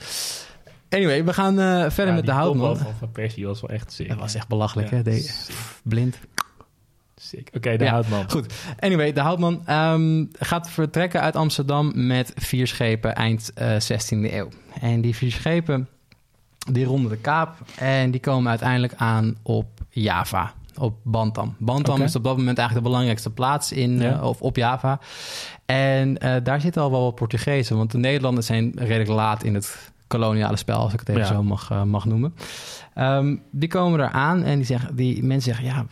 Anyway, 0.90 1.24
we 1.26 1.34
gaan 1.34 1.60
eh, 1.60 1.80
verder 1.82 2.08
Ja, 2.08 2.14
met 2.14 2.26
de 2.26 2.32
houtman. 2.32 2.78
van 2.78 2.94
Van 3.00 3.12
Persie 3.12 3.46
was 3.46 3.62
wel 3.62 3.70
echt 3.70 3.92
sick. 3.92 4.08
Dat 4.08 4.18
was 4.18 4.36
echt 4.36 4.48
belachelijk, 4.48 4.90
Ja, 4.90 4.96
hè? 4.96 5.04
De- 5.04 5.46
blind. 5.84 6.20
Sick. 7.16 7.50
Oké, 7.54 7.78
de 7.78 7.84
Ja, 7.84 7.92
houtman. 7.92 8.30
Goed. 8.32 8.54
Anyway, 8.80 9.14
de 9.14 9.20
houtman 9.22 9.62
ehm, 9.66 10.26
gaat 10.40 10.70
vertrekken 10.70 11.22
uit 11.22 11.36
Amsterdam 11.36 11.92
met 12.08 12.32
vier 12.36 12.68
schepen 12.68 13.16
eind 13.16 13.52
eh 13.54 13.76
16e 13.80 14.34
eeuw. 14.34 14.50
En 14.82 15.02
die 15.02 15.16
vier 15.16 15.32
schepen, 15.32 15.88
die 16.72 16.86
ronden 16.86 17.12
de 17.12 17.18
kaap 17.18 17.58
en 17.78 18.12
die 18.12 18.20
komen 18.20 18.50
uiteindelijk 18.50 18.94
aan 18.96 19.36
op 19.44 19.68
Java. 19.90 20.54
Op 20.78 20.96
Bantam. 21.04 21.56
Bantam 21.60 22.02
is 22.02 22.16
op 22.16 22.24
dat 22.24 22.38
moment 22.38 22.58
eigenlijk 22.58 22.86
de 22.86 22.92
belangrijkste 22.92 23.30
plaats 23.30 23.72
in, 23.72 24.00
Ja. 24.00 24.12
eh, 24.14 24.24
of 24.24 24.42
op 24.42 24.56
Java. 24.56 25.00
En 25.66 26.18
eh, 26.18 26.36
daar 26.44 26.62
zitten 26.62 26.82
al 26.82 26.92
wel 26.92 27.04
wat 27.04 27.16
Portugezen, 27.16 27.78
want 27.78 27.92
de 27.92 27.98
Nederlanders 27.98 28.46
zijn 28.46 28.72
redelijk 28.76 29.10
laat 29.10 29.44
in 29.44 29.54
het 29.54 29.92
koloniale 30.08 30.56
spel, 30.58 30.78
als 30.78 30.94
ik 30.94 31.00
het 31.00 31.10
even 31.10 31.22
Ja. 31.22 31.28
zo 31.28 31.44
mag, 31.44 31.72
eh, 31.72 31.84
mag 31.84 32.06
noemen. 32.06 32.34
Ehm, 32.94 33.36
die 33.52 33.70
komen 33.70 34.00
er 34.00 34.10
aan 34.10 34.44
en 34.44 34.56
die, 34.58 34.66
zeggen, 34.66 34.96
die 34.96 35.24
mensen 35.24 35.54
zeggen, 35.56 35.66
ja, 35.76 35.86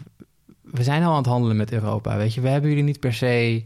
we 0.61 0.83
zijn 0.83 1.03
al 1.03 1.11
aan 1.11 1.17
het 1.17 1.25
handelen 1.25 1.57
met 1.57 1.71
Europa, 1.71 2.17
weet 2.17 2.33
je. 2.33 2.41
We 2.41 2.49
hebben 2.49 2.69
jullie 2.69 2.83
niet 2.85 2.99
per 2.99 3.13
se 3.13 3.63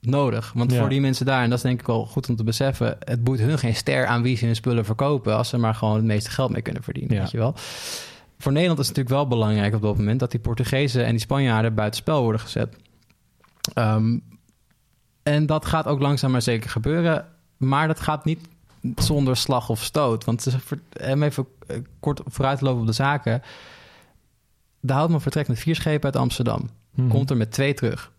nodig. 0.00 0.52
Want 0.54 0.72
Ja. 0.72 0.78
voor 0.80 0.88
die 0.88 1.00
mensen 1.00 1.26
daar, 1.26 1.42
en 1.42 1.48
dat 1.48 1.58
is 1.58 1.64
denk 1.64 1.80
ik 1.80 1.86
wel 1.86 2.06
goed 2.06 2.28
om 2.28 2.36
te 2.36 2.44
beseffen... 2.44 2.96
het 3.00 3.24
boeit 3.24 3.40
hun 3.40 3.58
geen 3.58 3.74
ster 3.74 4.06
aan 4.06 4.22
wie 4.22 4.36
ze 4.36 4.46
hun 4.46 4.56
spullen 4.56 4.84
verkopen... 4.84 5.36
als 5.36 5.48
ze 5.48 5.58
maar 5.58 5.74
gewoon 5.74 5.94
het 5.96 6.04
meeste 6.04 6.30
geld 6.30 6.50
mee 6.50 6.62
kunnen 6.62 6.82
verdienen, 6.82 7.14
Ja. 7.14 7.20
weet 7.20 7.30
je 7.30 7.38
wel. 7.38 7.54
Voor 8.38 8.52
Nederland 8.52 8.80
is 8.80 8.88
het 8.88 8.96
natuurlijk 8.96 9.28
wel 9.28 9.38
belangrijk 9.38 9.74
op 9.74 9.82
dat 9.82 9.96
moment... 9.96 10.20
dat 10.20 10.30
die 10.30 10.40
Portugezen 10.40 11.04
en 11.04 11.10
die 11.10 11.20
Spanjaarden 11.20 11.74
buitenspel 11.74 12.22
worden 12.22 12.40
gezet. 12.40 12.76
Ehm, 13.74 14.18
en 15.22 15.46
dat 15.46 15.66
gaat 15.66 15.86
ook 15.86 16.00
langzaam 16.00 16.30
maar 16.30 16.42
zeker 16.42 16.70
gebeuren. 16.70 17.26
Maar 17.56 17.86
dat 17.86 18.00
gaat 18.00 18.24
niet 18.24 18.48
zonder 18.96 19.36
slag 19.36 19.68
of 19.68 19.82
stoot. 19.82 20.24
Want 20.24 20.46
om 21.12 21.22
even 21.22 21.46
eh, 21.66 21.76
kort 22.00 22.20
vooruit 22.24 22.58
te 22.58 22.64
lopen 22.64 22.80
op 22.80 22.86
de 22.86 22.92
zaken... 22.92 23.42
De 24.80 24.92
Houtman 24.92 25.20
vertrekt 25.20 25.48
met 25.48 25.58
vier 25.58 25.74
schepen 25.74 26.04
uit 26.04 26.16
Amsterdam. 26.16 26.68
Mhm. 26.94 27.08
Komt 27.08 27.30
er 27.30 27.36
met 27.36 27.52
twee 27.52 27.74
terug. 27.74 28.12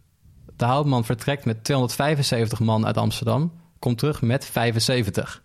De 0.56 0.66
Houtman 0.66 1.06
vertrekt 1.06 1.46
met 1.46 1.64
275 1.64 2.60
man 2.60 2.86
uit 2.86 2.98
Amsterdam. 2.98 3.52
Komt 3.80 3.98
terug 3.98 4.22
met 4.22 4.46
75. 4.46 5.44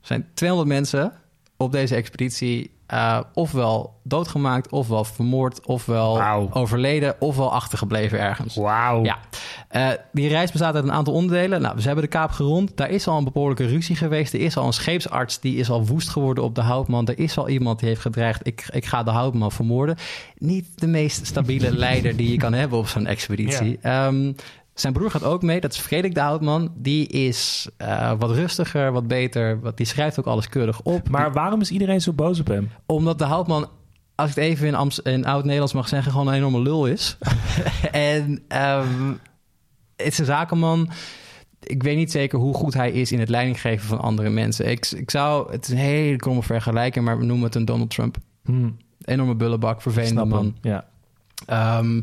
Er 0.00 0.06
zijn 0.06 0.26
200 0.34 0.70
mensen 0.70 1.12
op 1.56 1.72
deze 1.72 1.94
expeditie... 1.94 2.70
eh, 2.94 3.20
ofwel 3.34 4.00
doodgemaakt, 4.02 4.70
ofwel 4.70 5.04
vermoord... 5.04 5.66
ofwel 5.66 6.22
overleden, 6.50 7.14
ofwel 7.18 7.52
achtergebleven 7.52 8.18
ergens. 8.18 8.54
Wauw. 8.54 9.04
Ja, 9.04 9.18
Eh, 9.74 9.88
die 10.12 10.28
reis 10.28 10.50
bestaat 10.50 10.74
uit 10.74 10.84
een 10.84 10.92
aantal 10.92 11.14
onderdelen. 11.14 11.60
Nou, 11.60 11.80
ze 11.80 11.86
hebben 11.86 12.04
de 12.04 12.10
Kaap 12.10 12.30
gerond. 12.30 12.76
Daar 12.76 12.90
is 12.90 13.06
al 13.06 13.18
een 13.18 13.24
behoorlijke 13.24 13.66
ruzie 13.66 13.96
geweest. 13.96 14.34
Er 14.34 14.40
is 14.40 14.56
al 14.56 14.66
een 14.66 14.72
scheepsarts 14.72 15.40
die 15.40 15.56
is 15.56 15.70
al 15.70 15.86
woest 15.86 16.08
geworden 16.08 16.44
op 16.44 16.54
de 16.54 16.60
houtman. 16.60 17.06
Er 17.06 17.18
is 17.18 17.38
al 17.38 17.48
iemand 17.48 17.78
die 17.78 17.88
heeft 17.88 18.00
gedreigd, 18.00 18.46
ik, 18.46 18.66
ik 18.70 18.86
ga 18.86 19.02
de 19.02 19.10
houtman 19.10 19.52
vermoorden. 19.52 19.96
Niet 20.38 20.66
de 20.74 20.86
meest 20.86 21.26
stabiele 21.26 21.76
leider 21.86 22.16
die 22.16 22.30
je 22.30 22.36
kan 22.36 22.52
hebben 22.52 22.78
op 22.78 22.86
zo'n 22.88 23.06
expeditie. 23.06 23.78
Ehm, 23.82 24.32
zijn 24.74 24.92
broer 24.92 25.10
gaat 25.10 25.24
ook 25.24 25.42
mee, 25.42 25.60
dat 25.60 25.72
is 25.72 25.78
Frederik 25.78 26.14
de 26.14 26.20
Houtman. 26.20 26.72
Die 26.76 27.06
is 27.06 27.68
eh, 27.76 28.12
wat 28.18 28.30
rustiger, 28.30 28.92
wat 28.92 29.06
beter. 29.08 29.60
Wat, 29.60 29.76
die 29.76 29.86
schrijft 29.86 30.18
ook 30.18 30.26
alles 30.26 30.48
keurig 30.48 30.80
op. 30.82 31.08
Maar 31.08 31.32
waarom 31.32 31.60
is 31.60 31.70
iedereen 31.70 32.00
zo 32.00 32.12
boos 32.12 32.40
op 32.40 32.46
hem? 32.46 32.70
Omdat 32.86 33.18
de 33.18 33.24
houtman, 33.24 33.68
als 34.14 34.30
ik 34.30 34.36
het 34.36 34.44
even 34.44 34.66
in, 34.66 34.74
Amst- 34.74 34.98
in 35.06 35.24
oud-Nederlands 35.26 35.72
mag 35.72 35.88
zeggen, 35.88 36.12
gewoon 36.12 36.26
een 36.28 36.34
enorme 36.34 36.60
lul 36.60 36.86
is. 36.86 37.16
en 37.90 38.42
ehm, 38.48 39.08
het 39.96 40.06
is 40.12 40.18
een 40.18 40.24
zakenman. 40.24 40.90
Ik 41.60 41.82
weet 41.82 41.96
niet 41.96 42.10
zeker 42.10 42.38
hoe 42.38 42.54
goed 42.54 42.74
hij 42.74 42.90
is 42.90 43.12
in 43.12 43.20
het 43.20 43.28
leidinggeven 43.28 43.88
van 43.88 44.00
andere 44.00 44.30
mensen. 44.30 44.70
Ik, 44.70 44.90
ik 44.90 45.10
zou, 45.10 45.52
het 45.52 45.64
is 45.64 45.70
een 45.70 45.76
hele 45.76 46.16
kromme 46.16 46.42
vergelijking, 46.42 47.04
maar 47.04 47.18
we 47.18 47.24
noemen 47.24 47.44
het 47.44 47.54
een 47.54 47.64
Donald 47.64 47.90
Trump. 47.90 48.16
Hm, 48.44 48.70
Enorme 49.04 49.34
bullebak, 49.34 49.82
vervelende 49.82 50.24
man. 50.24 50.56
Ja. 50.60 50.84
Ehm, 51.46 52.00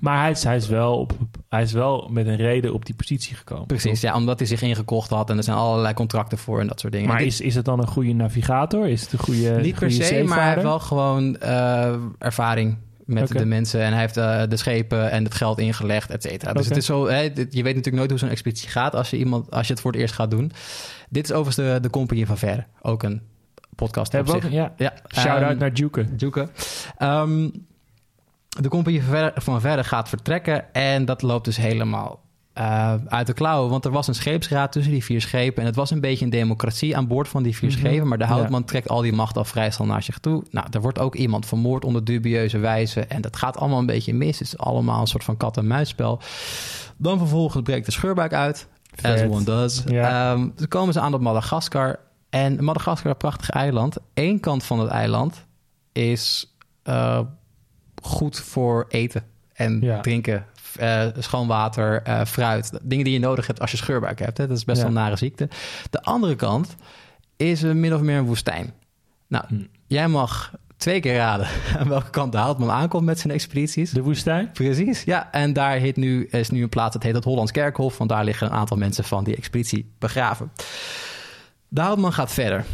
Maar 0.00 0.20
hij 0.20 0.30
is, 0.30 0.44
hij, 0.44 0.56
is 0.56 0.68
wel 0.68 0.98
op, 0.98 1.12
hij 1.48 1.62
is 1.62 1.72
wel 1.72 2.08
met 2.12 2.26
een 2.26 2.36
reden 2.36 2.74
op 2.74 2.86
die 2.86 2.94
positie 2.94 3.36
gekomen. 3.36 3.66
precies, 3.66 4.00
ja, 4.00 4.14
omdat 4.14 4.38
hij 4.38 4.48
zich 4.48 4.62
ingekocht 4.62 5.10
had 5.10 5.30
en 5.30 5.36
er 5.36 5.42
zijn 5.42 5.56
allerlei 5.56 5.94
contracten 5.94 6.38
voor 6.38 6.60
en 6.60 6.66
dat 6.66 6.80
soort 6.80 6.92
dingen. 6.92 7.08
Maar 7.08 7.18
Dit- 7.18 7.26
is, 7.26 7.40
is 7.40 7.54
het 7.54 7.64
dan 7.64 7.78
een 7.80 7.86
goede 7.86 8.12
navigator? 8.12 8.88
Is 8.88 9.00
het 9.00 9.12
een 9.12 9.18
goede 9.18 9.50
Niet 9.62 9.78
per 9.78 9.90
goede 9.90 10.04
se, 10.04 10.22
maar 10.22 10.38
hij 10.40 10.50
heeft 10.50 10.62
wel 10.62 10.80
gewoon 10.80 11.36
eh, 11.36 11.94
ervaring 12.18 12.76
met 13.04 13.28
de 13.28 13.44
mensen. 13.46 13.80
En 13.80 13.92
hij 13.92 14.00
heeft 14.00 14.16
eh, 14.16 14.42
de 14.48 14.56
schepen 14.56 15.10
en 15.10 15.24
het 15.24 15.34
geld 15.34 15.58
ingelegd, 15.58 16.10
et 16.10 16.22
cetera. 16.22 16.52
Dus 16.52 16.68
het 16.68 16.76
is 16.76 16.86
zo, 16.86 17.06
hè, 17.06 17.32
dit- 17.32 17.52
je 17.54 17.62
weet 17.62 17.74
natuurlijk 17.74 17.96
nooit 17.96 18.10
hoe 18.10 18.18
zo'n 18.18 18.28
expeditie 18.28 18.68
gaat 18.68 18.94
als 18.94 19.10
je, 19.10 19.16
iemand, 19.18 19.50
als 19.50 19.66
je 19.66 19.72
het 19.72 19.82
voor 19.82 19.92
het 19.92 20.00
eerst 20.00 20.14
gaat 20.14 20.30
doen. 20.30 20.52
Dit 21.08 21.24
is 21.24 21.32
overigens 21.32 21.56
de, 21.74 21.78
de 21.80 21.90
Compagnie 21.90 22.26
van 22.26 22.38
Verre. 22.38 22.64
Ook 22.82 23.02
een 23.02 23.22
podcast 23.74 24.12
Hebben 24.12 24.32
we 24.32 24.38
ook, 24.38 24.44
zich. 24.44 24.52
ja. 24.52 24.72
Ja, 24.76 24.94
Shout-out 25.14 25.50
ehm, 25.50 25.58
naar 25.58 25.74
Duke. 25.74 26.16
Duke. 26.16 26.48
Ehm, 26.98 27.48
de 28.60 28.68
Compagnie 28.68 29.02
van 29.34 29.60
Verre 29.60 29.84
gaat 29.84 30.08
vertrekken 30.08 30.74
en 30.74 31.04
dat 31.04 31.22
loopt 31.22 31.44
dus 31.44 31.56
helemaal 31.56 32.26
eh, 32.52 32.94
uit 33.06 33.26
de 33.26 33.32
klauwen. 33.32 33.70
Want 33.70 33.84
er 33.84 33.90
was 33.90 34.06
een 34.08 34.14
scheepsraad 34.14 34.72
tussen 34.72 34.92
die 34.92 35.04
vier 35.04 35.20
schepen. 35.20 35.60
En 35.60 35.66
het 35.66 35.76
was 35.76 35.90
een 35.90 36.00
beetje 36.00 36.24
een 36.24 36.30
democratie 36.30 36.96
aan 36.96 37.06
boord 37.06 37.28
van 37.28 37.42
die 37.42 37.56
vier 37.56 37.70
Mhm. 37.70 37.78
schepen. 37.78 38.08
Maar 38.08 38.18
de 38.18 38.24
Ja. 38.24 38.30
houtman 38.30 38.64
trekt 38.64 38.88
al 38.88 39.00
die 39.00 39.12
macht 39.12 39.36
al 39.36 39.44
vrij 39.44 39.70
snel 39.70 39.86
naar 39.86 40.02
zich 40.02 40.18
toe. 40.18 40.42
Nou, 40.50 40.66
er 40.70 40.80
wordt 40.80 40.98
ook 40.98 41.14
iemand 41.14 41.46
vermoord 41.46 41.84
onder 41.84 42.04
dubieuze 42.04 42.58
wijze. 42.58 43.00
En 43.00 43.20
dat 43.20 43.36
gaat 43.36 43.56
allemaal 43.56 43.78
een 43.78 43.86
beetje 43.86 44.14
mis. 44.14 44.38
Het 44.38 44.46
is 44.48 44.58
allemaal 44.58 45.00
een 45.00 45.06
soort 45.06 45.24
van 45.24 45.36
kat-en-muisspel. 45.36 46.20
Dan 46.96 47.18
vervolgens 47.18 47.62
breekt 47.62 47.86
de 47.86 47.92
scheurbuik 47.92 48.32
uit. 48.32 48.68
As 49.02 49.20
Vet. 49.20 49.30
one 49.30 49.44
does. 49.44 49.82
Ja. 49.86 50.32
Ehm, 50.32 50.48
dan 50.54 50.68
komen 50.68 50.92
ze 50.92 51.00
aan 51.00 51.14
op 51.14 51.20
Madagaskar. 51.20 51.98
En 52.30 52.64
Madagaskar, 52.64 53.10
een 53.10 53.16
prachtig 53.16 53.50
eiland. 53.50 53.96
Eén 54.14 54.40
kant 54.40 54.64
van 54.64 54.78
het 54.80 54.90
eiland 54.90 55.44
is 55.92 56.52
eh, 56.82 57.20
goed 58.02 58.40
voor 58.40 58.84
eten 58.88 59.22
en 59.52 59.80
Ja. 59.80 60.00
drinken. 60.00 60.44
eh, 60.78 61.06
schoon 61.18 61.46
water, 61.46 62.02
eh, 62.02 62.24
fruit. 62.24 62.70
Dingen 62.82 63.04
die 63.04 63.12
je 63.12 63.18
nodig 63.18 63.46
hebt 63.46 63.60
als 63.60 63.70
je 63.70 63.76
scheurbuik 63.76 64.18
hebt. 64.18 64.38
Hè? 64.38 64.46
Dat 64.46 64.56
is 64.56 64.64
best 64.64 64.76
Ja. 64.78 64.84
wel 64.86 64.92
een 64.96 65.02
nare 65.02 65.16
ziekte. 65.16 65.48
De 65.90 66.02
andere 66.02 66.34
kant 66.34 66.74
is 67.36 67.62
een 67.62 67.80
min 67.80 67.94
of 67.94 68.00
meer 68.00 68.16
een 68.18 68.24
woestijn. 68.24 68.72
Nou, 69.28 69.44
Hm. 69.48 69.54
jij 69.86 70.08
mag 70.08 70.52
twee 70.76 71.00
keer 71.00 71.14
raden 71.16 71.46
aan 71.78 71.88
welke 71.88 72.10
kant 72.10 72.32
de 72.32 72.38
Houtman 72.38 72.70
aankomt 72.70 73.04
met 73.04 73.18
zijn 73.18 73.32
expedities. 73.32 73.90
De 73.90 74.02
woestijn? 74.02 74.50
Precies, 74.52 75.02
ja. 75.04 75.28
En 75.32 75.52
daar 75.52 75.76
heet 75.76 75.96
nu, 75.96 76.26
is 76.26 76.50
nu 76.50 76.62
een 76.62 76.68
plaats, 76.68 76.92
dat 76.92 77.02
heet 77.02 77.14
het 77.14 77.24
Hollands 77.24 77.52
Kerkhof. 77.52 77.98
Want 77.98 78.10
daar 78.10 78.24
liggen 78.24 78.46
een 78.46 78.52
aantal 78.52 78.76
mensen 78.76 79.04
van 79.04 79.24
die 79.24 79.36
expeditie 79.36 79.92
begraven. 79.98 80.52
De 81.68 81.80
Houtman 81.80 82.12
gaat 82.12 82.32
verder. 82.32 82.64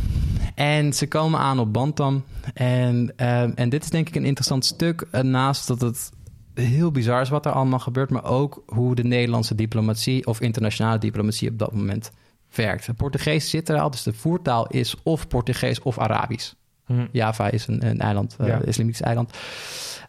En 0.55 0.93
ze 0.93 1.09
komen 1.09 1.41
aan 1.41 1.59
op 1.59 1.73
Bantam. 1.73 2.25
En, 2.55 3.13
ehm, 3.17 3.51
en 3.55 3.69
dit 3.69 3.85
is 3.85 3.91
denk 3.91 4.09
ik 4.09 4.15
een 4.15 4.25
interessant 4.25 4.65
stuk. 4.65 5.07
eh, 5.11 5.23
naast 5.23 5.67
dat 5.67 5.81
het 5.81 6.11
heel 6.55 6.91
bizar 6.91 7.21
is 7.21 7.29
wat 7.29 7.47
er 7.47 7.53
allemaal 7.53 7.79
gebeurt. 7.79 8.11
Maar 8.11 8.25
ook 8.25 8.63
hoe 8.67 8.95
de 8.95 9.05
Nederlandse 9.05 9.55
diplomatie 9.55 10.27
of 10.27 10.41
internationale 10.41 10.99
diplomatie 10.99 11.51
op 11.51 11.59
dat 11.59 11.73
moment 11.75 12.11
werkt. 12.55 12.87
De 12.87 12.95
Portugees 12.95 13.51
zit 13.51 13.69
er 13.69 13.79
al, 13.81 13.91
dus 13.91 14.03
de 14.03 14.13
voertaal 14.13 14.67
is 14.67 14.95
of 15.03 15.29
Portugees 15.29 15.83
of 15.83 15.99
Arabisch. 15.99 16.53
Hm. 16.87 17.07
Java 17.13 17.51
is 17.51 17.67
een, 17.67 17.87
een 17.87 18.01
eiland, 18.01 18.37
eh 18.39 18.47
Ja. 18.47 18.61
islamitisch 18.65 19.01
eiland. 19.01 19.31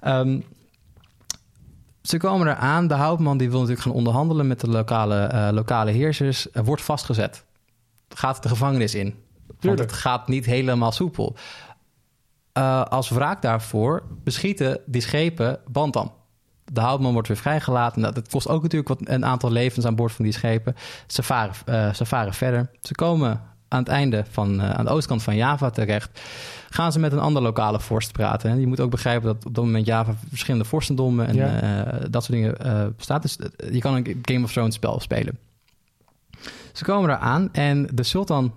Ehm, 0.01 0.39
ze 2.01 2.17
komen 2.17 2.47
eraan. 2.47 2.88
De 2.88 2.93
houtman 2.93 3.38
die 3.38 3.49
wil 3.49 3.60
natuurlijk 3.60 3.86
gaan 3.88 3.95
onderhandelen 3.95 4.47
met 4.47 4.60
de 4.60 4.69
lokale, 4.69 5.15
eh, 5.23 5.49
lokale 5.51 5.91
heersers. 5.91 6.47
Er 6.51 6.63
wordt 6.63 6.81
vastgezet. 6.81 7.43
Gaat 8.10 8.43
de 8.43 8.49
gevangenis 8.49 8.95
in. 8.95 9.15
Want 9.65 9.80
het 9.80 9.93
gaat 9.93 10.28
niet 10.28 10.45
helemaal 10.45 10.91
soepel. 10.91 11.36
Eh, 12.56 12.84
als 12.84 13.10
wraak 13.10 13.41
daarvoor 13.41 14.04
beschieten 14.23 14.80
die 14.86 15.01
schepen 15.01 15.60
Bantam. 15.67 16.12
De 16.71 16.82
houtman 16.82 17.13
wordt 17.13 17.28
weer 17.28 17.38
vrijgelaten. 17.38 18.01
Nou, 18.01 18.13
dat 18.13 18.30
kost 18.30 18.47
ook 18.47 18.62
natuurlijk 18.62 18.99
wat, 18.99 18.99
een 19.04 19.25
aantal 19.25 19.51
levens 19.51 19.86
aan 19.86 19.95
boord 19.95 20.12
van 20.12 20.25
die 20.25 20.34
schepen. 20.34 20.75
Ze 21.08 21.23
varen, 21.23 21.54
eh, 21.65 21.93
ze 21.93 22.06
varen 22.06 22.34
verder. 22.34 22.69
Ze 22.82 22.93
komen 22.93 23.41
aan 23.67 23.80
het 23.80 23.88
einde 23.88 24.25
van, 24.30 24.62
uh, 24.62 24.69
aan 24.69 24.86
de 24.86 24.91
oostkant 24.91 25.23
van 25.23 25.36
Java 25.36 25.69
terecht. 25.69 26.21
Gaan 26.69 26.91
ze 26.91 26.99
met 26.99 27.12
een 27.12 27.19
andere 27.19 27.45
lokale 27.45 27.80
vorst 27.80 28.12
praten. 28.12 28.49
En 28.49 28.60
je 28.60 28.67
moet 28.67 28.80
ook 28.80 28.91
begrijpen 28.91 29.28
dat 29.28 29.45
op 29.45 29.56
dat 29.56 29.63
moment 29.63 29.86
Java 29.86 30.13
verschillende 30.30 30.65
vorstendommen 30.65 31.28
en 31.28 31.36
ja. 31.36 32.08
dat 32.10 32.23
soort 32.23 32.38
dingen 32.38 32.93
bestaat. 32.97 33.21
Dus 33.21 33.38
je 33.71 33.80
kan 33.80 33.95
een 33.95 34.19
Game 34.21 34.43
of 34.43 34.51
Thrones 34.51 34.75
spel 34.75 34.99
spelen. 34.99 35.38
Ze 36.73 36.84
komen 36.84 37.10
daar 37.10 37.17
aan 37.17 37.49
en 37.54 37.89
de 37.93 38.04
sultan 38.04 38.54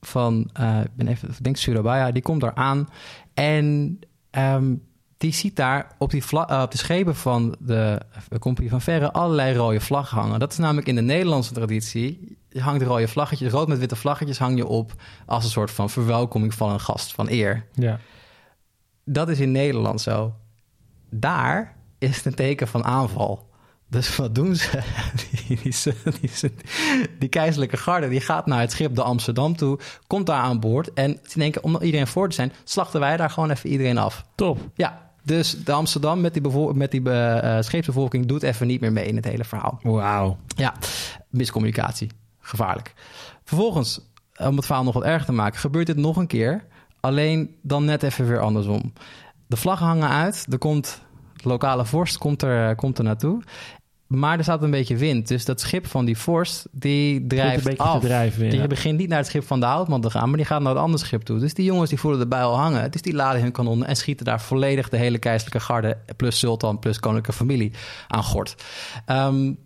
van, 0.00 0.40
ik 0.82 0.94
ben 0.94 1.08
even, 1.08 1.28
ik 1.28 1.44
denk 1.44 1.56
Surabaya, 1.56 2.10
die 2.10 2.22
komt 2.22 2.40
daar 2.40 2.54
aan. 2.54 2.88
En 3.34 3.98
um, 4.30 4.82
die 5.20 5.32
ziet 5.32 5.56
daar 5.56 5.94
op, 5.98 6.10
die 6.10 6.22
uh, 6.32 6.60
op 6.62 6.70
de 6.70 6.78
schepen 6.78 7.16
van 7.16 7.56
de, 7.58 8.00
de 8.28 8.38
Compagnie 8.38 8.70
van 8.70 8.80
Verre 8.80 9.12
allerlei 9.12 9.56
rode 9.56 9.80
vlaggen 9.80 10.18
hangen. 10.18 10.38
Dat 10.38 10.52
is 10.52 10.58
namelijk 10.58 10.86
in 10.86 10.94
de 10.94 11.00
Nederlandse 11.00 11.52
traditie. 11.52 12.38
Je 12.48 12.60
hangt 12.60 12.82
rode 12.82 13.08
vlaggetjes, 13.08 13.52
rood 13.52 13.68
met 13.68 13.78
witte 13.78 13.96
vlaggetjes 13.96 14.38
hang 14.38 14.56
je 14.56 14.66
op 14.66 14.92
als 15.26 15.44
een 15.44 15.50
soort 15.50 15.70
van 15.70 15.90
verwelkoming 15.90 16.54
van 16.54 16.70
een 16.70 16.80
gast, 16.80 17.12
van 17.12 17.28
eer. 17.28 17.66
Ja. 17.74 17.98
Dat 19.04 19.28
is 19.28 19.40
in 19.40 19.52
Nederland 19.52 20.00
zo. 20.00 20.34
Daar 21.10 21.76
is 21.98 22.16
het 22.16 22.24
een 22.24 22.34
teken 22.34 22.68
van 22.68 22.84
aanval. 22.84 23.49
Dus 23.90 24.16
wat 24.16 24.34
doen 24.34 24.56
ze? 24.56 24.82
Die, 25.48 25.58
die, 25.62 26.52
die, 27.18 27.28
keizerlijke 27.28 27.76
garde 27.76 28.08
die 28.08 28.20
gaat 28.20 28.46
naar 28.46 28.60
het 28.60 28.72
schip 28.72 28.94
de 28.94 29.02
Amsterdam 29.02 29.56
toe, 29.56 29.78
komt 30.06 30.26
daar 30.26 30.42
aan 30.42 30.60
boord 30.60 30.92
en 30.92 31.18
ze 31.28 31.38
denken 31.38 31.64
om 31.64 31.78
iedereen 31.80 32.06
voor 32.06 32.28
te 32.28 32.34
zijn, 32.34 32.52
slachten 32.64 33.00
wij 33.00 33.16
daar 33.16 33.30
gewoon 33.30 33.50
even 33.50 33.70
iedereen 33.70 33.98
af. 33.98 34.24
Top. 34.34 34.58
Ja, 34.74 35.10
dus 35.22 35.64
de 35.64 35.72
Amsterdam 35.72 36.20
met 36.20 36.34
die, 36.34 36.72
met 36.74 36.90
die 36.90 37.00
uh, 37.00 37.56
scheepsbevolking 37.60 38.26
doet 38.26 38.42
even 38.42 38.66
niet 38.66 38.80
meer 38.80 38.92
mee 38.92 39.06
in 39.06 39.16
het 39.16 39.24
hele 39.24 39.44
verhaal. 39.44 39.78
Wauw. 39.82 40.36
Ja, 40.46 40.74
miscommunicatie. 41.28 42.10
Gevaarlijk. 42.40 42.94
Vervolgens, 43.44 44.00
om 44.36 44.56
het 44.56 44.66
verhaal 44.66 44.84
nog 44.84 44.94
wat 44.94 45.04
erger 45.04 45.26
te 45.26 45.32
maken, 45.32 45.60
gebeurt 45.60 45.86
dit 45.86 45.96
nog 45.96 46.16
een 46.16 46.26
keer. 46.26 46.64
Alleen 47.00 47.56
dan 47.62 47.84
net 47.84 48.02
even 48.02 48.26
weer 48.26 48.40
andersom. 48.40 48.92
De 49.46 49.56
vlaggen 49.56 49.86
hangen 49.86 50.08
uit. 50.08 50.46
Er 50.50 50.58
komt 50.58 51.00
lokale 51.44 51.84
vorst 51.84 52.18
komt 52.18 52.42
er, 52.42 52.74
komt 52.74 52.98
er 52.98 53.04
naartoe. 53.04 53.42
Maar 54.10 54.38
er 54.38 54.42
staat 54.42 54.62
een 54.62 54.70
beetje 54.70 54.96
wind. 54.96 55.28
Dus 55.28 55.44
dat 55.44 55.60
schip 55.60 55.86
van 55.86 56.04
die 56.04 56.18
vorst, 56.18 56.66
die 56.70 57.26
drijft 57.26 57.66
een 57.66 57.78
af. 57.78 58.00
Drijven, 58.00 58.50
Die 58.50 58.66
begint 58.66 58.98
niet 58.98 59.08
naar 59.08 59.18
het 59.18 59.26
schip 59.26 59.46
van 59.46 59.60
de 59.60 59.66
houtman 59.66 60.00
te 60.00 60.10
gaan... 60.10 60.28
maar 60.28 60.36
die 60.36 60.46
gaat 60.46 60.60
naar 60.60 60.72
het 60.72 60.82
andere 60.82 61.04
schip 61.04 61.22
toe. 61.22 61.38
Dus 61.38 61.54
die 61.54 61.64
jongens 61.64 61.88
die 61.88 61.98
voelen 61.98 62.20
erbij 62.20 62.42
al 62.42 62.58
hangen. 62.58 62.90
Dus 62.90 63.02
die 63.02 63.14
laden 63.14 63.40
hun 63.40 63.52
kanonnen 63.52 63.86
en 63.86 63.96
schieten 63.96 64.24
daar 64.24 64.40
volledig... 64.40 64.88
de 64.88 64.96
hele 64.96 65.18
keizerlijke 65.18 65.66
garde 65.66 65.98
plus 66.16 66.38
sultan 66.38 66.78
plus 66.78 67.00
koninklijke 67.00 67.38
familie 67.38 67.72
aan 68.08 68.22
gort. 68.22 68.54
Um, 69.06 69.58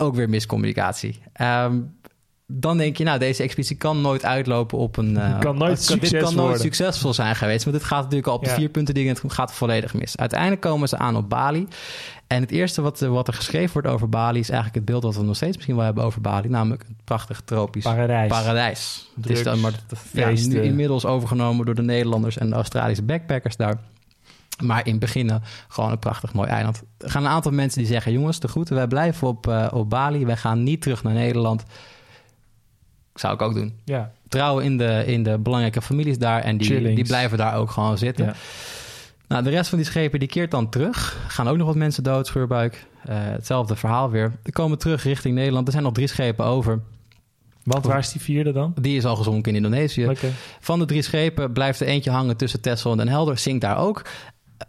ook 0.00 0.14
weer 0.14 0.28
miscommunicatie. 0.28 1.22
Um, 1.40 1.96
dan 2.54 2.76
denk 2.76 2.96
je, 2.96 3.04
nou, 3.04 3.18
deze 3.18 3.42
expeditie 3.42 3.76
kan 3.76 4.00
nooit 4.00 4.24
uitlopen 4.24 4.78
op 4.78 4.96
een. 4.96 5.10
Uh, 5.10 5.38
kan 5.38 5.58
nooit 5.58 5.84
kan, 5.86 5.98
dit 5.98 6.16
kan 6.16 6.34
nooit 6.34 6.60
succesvol 6.60 7.14
zijn 7.14 7.36
geweest. 7.36 7.64
Maar 7.64 7.74
dit 7.74 7.84
gaat 7.84 8.02
natuurlijk 8.02 8.28
al 8.28 8.34
op 8.34 8.44
de 8.44 8.50
vier 8.50 8.68
punten 8.68 8.94
dingen. 8.94 9.16
Het 9.22 9.32
gaat 9.32 9.52
volledig 9.52 9.94
mis. 9.94 10.16
Uiteindelijk 10.16 10.60
komen 10.60 10.88
ze 10.88 10.98
aan 10.98 11.16
op 11.16 11.28
Bali. 11.28 11.68
En 12.26 12.40
het 12.40 12.50
eerste 12.50 12.82
wat, 12.82 13.00
wat 13.00 13.28
er 13.28 13.34
geschreven 13.34 13.72
wordt 13.72 13.88
over 13.88 14.08
Bali 14.08 14.38
is 14.38 14.48
eigenlijk 14.48 14.74
het 14.74 14.84
beeld 14.84 15.02
dat 15.02 15.16
we 15.16 15.22
nog 15.22 15.36
steeds 15.36 15.54
misschien 15.54 15.76
wel 15.76 15.84
hebben 15.84 16.04
over 16.04 16.20
Bali, 16.20 16.48
namelijk 16.48 16.82
een 16.88 16.96
prachtig 17.04 17.42
tropisch 17.44 17.82
paradijs. 17.82 18.28
paradijs. 18.28 19.10
Het 19.16 19.30
is 19.30 19.42
dan 19.42 19.60
maar 19.60 19.72
ja, 20.12 20.28
nu 20.28 20.62
inmiddels 20.62 21.04
overgenomen 21.04 21.66
door 21.66 21.74
de 21.74 21.82
Nederlanders 21.82 22.38
en 22.38 22.48
de 22.48 22.54
Australische 22.54 23.02
backpackers 23.02 23.56
daar. 23.56 23.78
Maar 24.62 24.86
in 24.86 24.90
het 24.90 25.00
begin 25.00 25.30
gewoon 25.68 25.90
een 25.90 25.98
prachtig 25.98 26.32
mooi 26.32 26.48
eiland. 26.48 26.82
Er 26.98 27.10
gaan 27.10 27.24
een 27.24 27.30
aantal 27.30 27.52
mensen 27.52 27.78
die 27.78 27.88
zeggen: 27.90 28.12
jongens, 28.12 28.40
de 28.40 28.48
groeten, 28.48 28.74
wij 28.74 28.86
blijven 28.86 29.28
op, 29.28 29.46
uh, 29.46 29.68
op 29.72 29.90
Bali. 29.90 30.26
Wij 30.26 30.36
gaan 30.36 30.62
niet 30.62 30.82
terug 30.82 31.02
naar 31.02 31.14
Nederland. 31.14 31.64
Zou 33.14 33.34
ik 33.34 33.42
ook 33.42 33.54
doen. 33.54 33.74
Ja. 33.84 34.12
Trouwen 34.28 34.64
in 34.64 34.78
de, 34.78 35.02
in 35.06 35.22
de 35.22 35.38
belangrijke 35.38 35.82
families 35.82 36.18
daar 36.18 36.40
en 36.40 36.56
die, 36.56 36.94
die 36.94 37.04
blijven 37.04 37.38
daar 37.38 37.56
ook 37.56 37.70
gewoon 37.70 37.98
zitten. 37.98 38.24
Ja. 38.24 38.34
Nou, 39.28 39.44
de 39.44 39.50
rest 39.50 39.68
van 39.68 39.78
die 39.78 39.86
schepen 39.86 40.18
die 40.18 40.28
keert 40.28 40.50
dan 40.50 40.68
terug. 40.68 41.24
Gaan 41.28 41.48
ook 41.48 41.56
nog 41.56 41.66
wat 41.66 41.76
mensen 41.76 42.02
dood, 42.02 42.26
scheurbuik. 42.26 42.86
Uh, 43.08 43.14
hetzelfde 43.14 43.76
verhaal 43.76 44.10
weer. 44.10 44.32
Die 44.42 44.52
komen 44.52 44.78
terug 44.78 45.02
richting 45.02 45.34
Nederland. 45.34 45.66
Er 45.66 45.72
zijn 45.72 45.84
nog 45.84 45.92
drie 45.92 46.06
schepen 46.06 46.44
over. 46.44 46.80
Wat, 47.64 47.84
waar 47.84 47.98
is 47.98 48.12
die 48.12 48.20
vierde 48.20 48.52
dan? 48.52 48.74
Die 48.80 48.96
is 48.96 49.04
al 49.04 49.16
gezonken 49.16 49.50
in 49.50 49.56
Indonesië. 49.56 50.08
Okay. 50.08 50.32
Van 50.60 50.78
de 50.78 50.84
drie 50.84 51.02
schepen 51.02 51.52
blijft 51.52 51.80
er 51.80 51.86
eentje 51.86 52.10
hangen 52.10 52.36
tussen 52.36 52.60
Texel 52.60 52.90
en 52.90 52.96
Den 52.96 53.08
Helder. 53.08 53.38
Zinkt 53.38 53.60
daar 53.60 53.78
ook. 53.78 54.02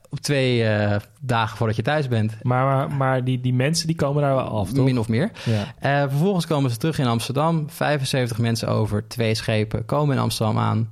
Op 0.10 0.20
twee 0.20 0.64
uh, 0.64 0.96
dagen 1.22 1.58
voordat 1.58 1.76
je 1.76 1.82
thuis 1.82 2.08
bent. 2.08 2.44
Maar, 2.44 2.66
maar, 2.66 2.92
maar, 2.92 3.24
die, 3.24 3.42
die 3.42 3.54
mensen 3.54 3.88
die 3.88 3.96
komen 3.96 4.22
daar 4.22 4.36
wel 4.36 4.44
af, 4.44 4.72
toch? 4.72 4.86
Min 4.86 5.00
of 5.00 5.08
meer. 5.08 5.32
Ja. 5.46 6.04
Uh, 6.04 6.10
vervolgens 6.10 6.48
komen 6.48 6.72
ze 6.72 6.78
terug 6.78 7.00
in 7.00 7.08
Amsterdam. 7.08 7.70
75 7.70 8.38
mensen 8.38 8.68
over, 8.68 9.08
twee 9.08 9.36
schepen 9.36 9.86
komen 9.86 10.16
in 10.16 10.22
Amsterdam 10.22 10.58
aan. 10.58 10.92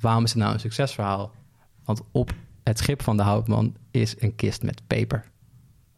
Waarom 0.00 0.24
is 0.24 0.30
het 0.30 0.42
nou 0.42 0.52
een 0.54 0.60
succesverhaal? 0.60 1.30
Want 1.84 2.02
op 2.12 2.32
het 2.64 2.78
schip 2.78 3.02
van 3.02 3.16
de 3.16 3.22
houtman 3.22 3.76
is 3.90 4.14
een 4.18 4.34
kist 4.34 4.62
met 4.62 4.82
peper. 4.86 5.24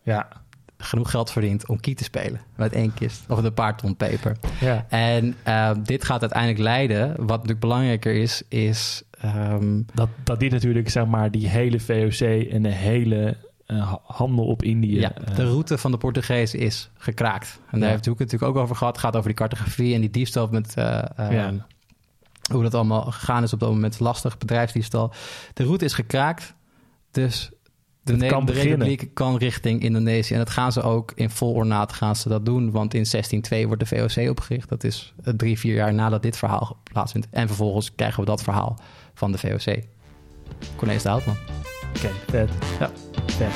Ja. 0.02 0.28
Genoeg 0.76 1.10
geld 1.10 1.30
verdiend 1.30 1.68
om 1.68 1.80
kie 1.80 1.94
te 1.94 2.04
spelen 2.04 2.40
met 2.56 2.72
één 2.72 2.94
kist 2.94 3.24
of 3.28 3.42
een 3.42 3.54
paar 3.54 3.76
ton 3.76 3.96
peper. 3.96 4.36
Ja. 4.60 4.86
En 4.88 5.36
uh, 5.48 5.70
dit 5.82 6.04
gaat 6.04 6.20
uiteindelijk 6.20 6.60
leiden. 6.60 7.08
Wat 7.08 7.28
natuurlijk 7.28 7.60
belangrijker 7.60 8.14
is, 8.14 8.42
is 8.48 9.02
um, 9.24 9.86
dat, 9.94 10.08
dat 10.24 10.40
dit 10.40 10.52
natuurlijk 10.52 10.88
zeg 10.88 11.06
maar 11.06 11.30
die 11.30 11.48
hele 11.48 11.80
VOC 11.80 12.20
en 12.50 12.62
de 12.62 12.72
hele 12.72 13.36
uh, 13.66 13.94
handel 14.02 14.46
op 14.46 14.62
Indië. 14.62 15.00
Ja, 15.00 15.14
eh, 15.14 15.36
de 15.36 15.44
route 15.44 15.78
van 15.78 15.90
de 15.90 15.96
Portugezen 15.96 16.58
is 16.58 16.90
gekraakt. 16.94 17.60
En 17.70 17.80
daar 17.80 17.90
heeft 17.90 18.04
het 18.04 18.18
natuurlijk 18.18 18.56
ook 18.56 18.62
over 18.62 18.76
gehad. 18.76 18.92
Het 18.92 19.04
gaat 19.04 19.16
over 19.16 19.28
die 19.28 19.38
cartografie 19.38 19.94
en 19.94 20.00
die 20.00 20.10
diefstal 20.10 20.48
met. 20.50 20.74
Uh, 20.78 20.84
ja. 21.16 21.66
Hoe 22.52 22.62
dat 22.62 22.74
allemaal 22.74 23.02
gegaan 23.02 23.42
is 23.42 23.52
op 23.52 23.60
dat 23.60 23.70
moment. 23.70 24.00
Lastig 24.00 24.38
bedrijfsdiefstal. 24.38 25.12
De 25.54 25.64
route 25.64 25.84
is 25.84 25.92
gekraakt. 25.92 26.54
Dus 27.10 27.50
de, 28.02 28.26
kan 28.26 28.46
de 28.46 28.52
Republiek 28.52 29.10
kan 29.14 29.36
richting 29.36 29.82
Indonesië. 29.82 30.32
En 30.32 30.38
dat 30.38 30.50
gaan 30.50 30.72
ze 30.72 30.82
ook 30.82 31.12
in 31.14 31.30
vol 31.30 31.52
ornaat 31.52 31.92
gaan 31.92 32.16
ze 32.16 32.28
dat 32.28 32.44
doen. 32.44 32.70
Want 32.70 32.94
in 32.94 33.06
1602 33.10 33.66
wordt 33.66 33.88
de 33.88 33.96
VOC 33.96 34.30
opgericht. 34.30 34.68
Dat 34.68 34.84
is 34.84 35.14
drie, 35.16 35.58
vier 35.58 35.74
jaar 35.74 35.94
nadat 35.94 36.22
dit 36.22 36.36
verhaal 36.36 36.76
plaatsvindt. 36.82 37.26
En 37.30 37.46
vervolgens 37.46 37.94
krijgen 37.94 38.20
we 38.20 38.26
dat 38.26 38.42
verhaal 38.42 38.78
van 39.20 39.32
de 39.32 39.38
VOC. 39.38 39.78
Cornelis 40.76 41.02
de 41.02 41.08
Houtman. 41.08 41.36
Oké, 41.96 42.06
okay, 42.06 42.12
vet. 42.28 42.50
Ja. 42.78 42.90
Vet. 43.26 43.52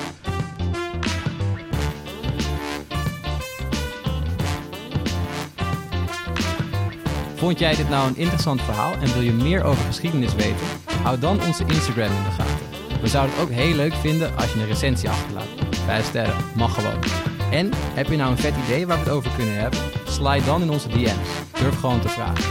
Vond 7.34 7.58
jij 7.58 7.74
dit 7.74 7.88
nou 7.88 8.08
een 8.08 8.16
interessant 8.16 8.62
verhaal 8.62 8.92
en 8.92 9.12
wil 9.12 9.22
je 9.22 9.32
meer 9.32 9.62
over 9.64 9.84
geschiedenis 9.84 10.34
weten? 10.34 10.66
Hou 11.02 11.18
dan 11.18 11.42
onze 11.42 11.64
Instagram 11.66 12.16
in 12.16 12.22
de 12.22 12.30
gaten. 12.30 13.00
We 13.00 13.08
zouden 13.08 13.34
het 13.34 13.44
ook 13.44 13.50
heel 13.50 13.74
leuk 13.74 13.94
vinden 13.94 14.36
als 14.36 14.52
je 14.52 14.60
een 14.60 14.66
recensie 14.66 15.08
achterlaat. 15.08 15.48
Vijf 15.70 16.06
sterren, 16.06 16.44
mag 16.56 16.74
gewoon. 16.74 17.02
En 17.50 17.70
heb 17.74 18.06
je 18.06 18.16
nou 18.16 18.30
een 18.30 18.38
vet 18.38 18.54
idee 18.64 18.86
waar 18.86 18.98
we 18.98 19.04
het 19.04 19.12
over 19.12 19.30
kunnen 19.36 19.60
hebben? 19.60 19.80
Slide 20.06 20.44
dan 20.44 20.62
in 20.62 20.70
onze 20.70 20.88
DM's. 20.88 21.28
Durf 21.60 21.80
gewoon 21.80 22.00
te 22.00 22.08
vragen. 22.08 22.44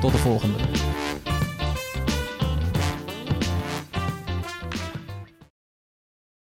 Tot 0.00 0.12
de 0.12 0.18
volgende. 0.18 0.85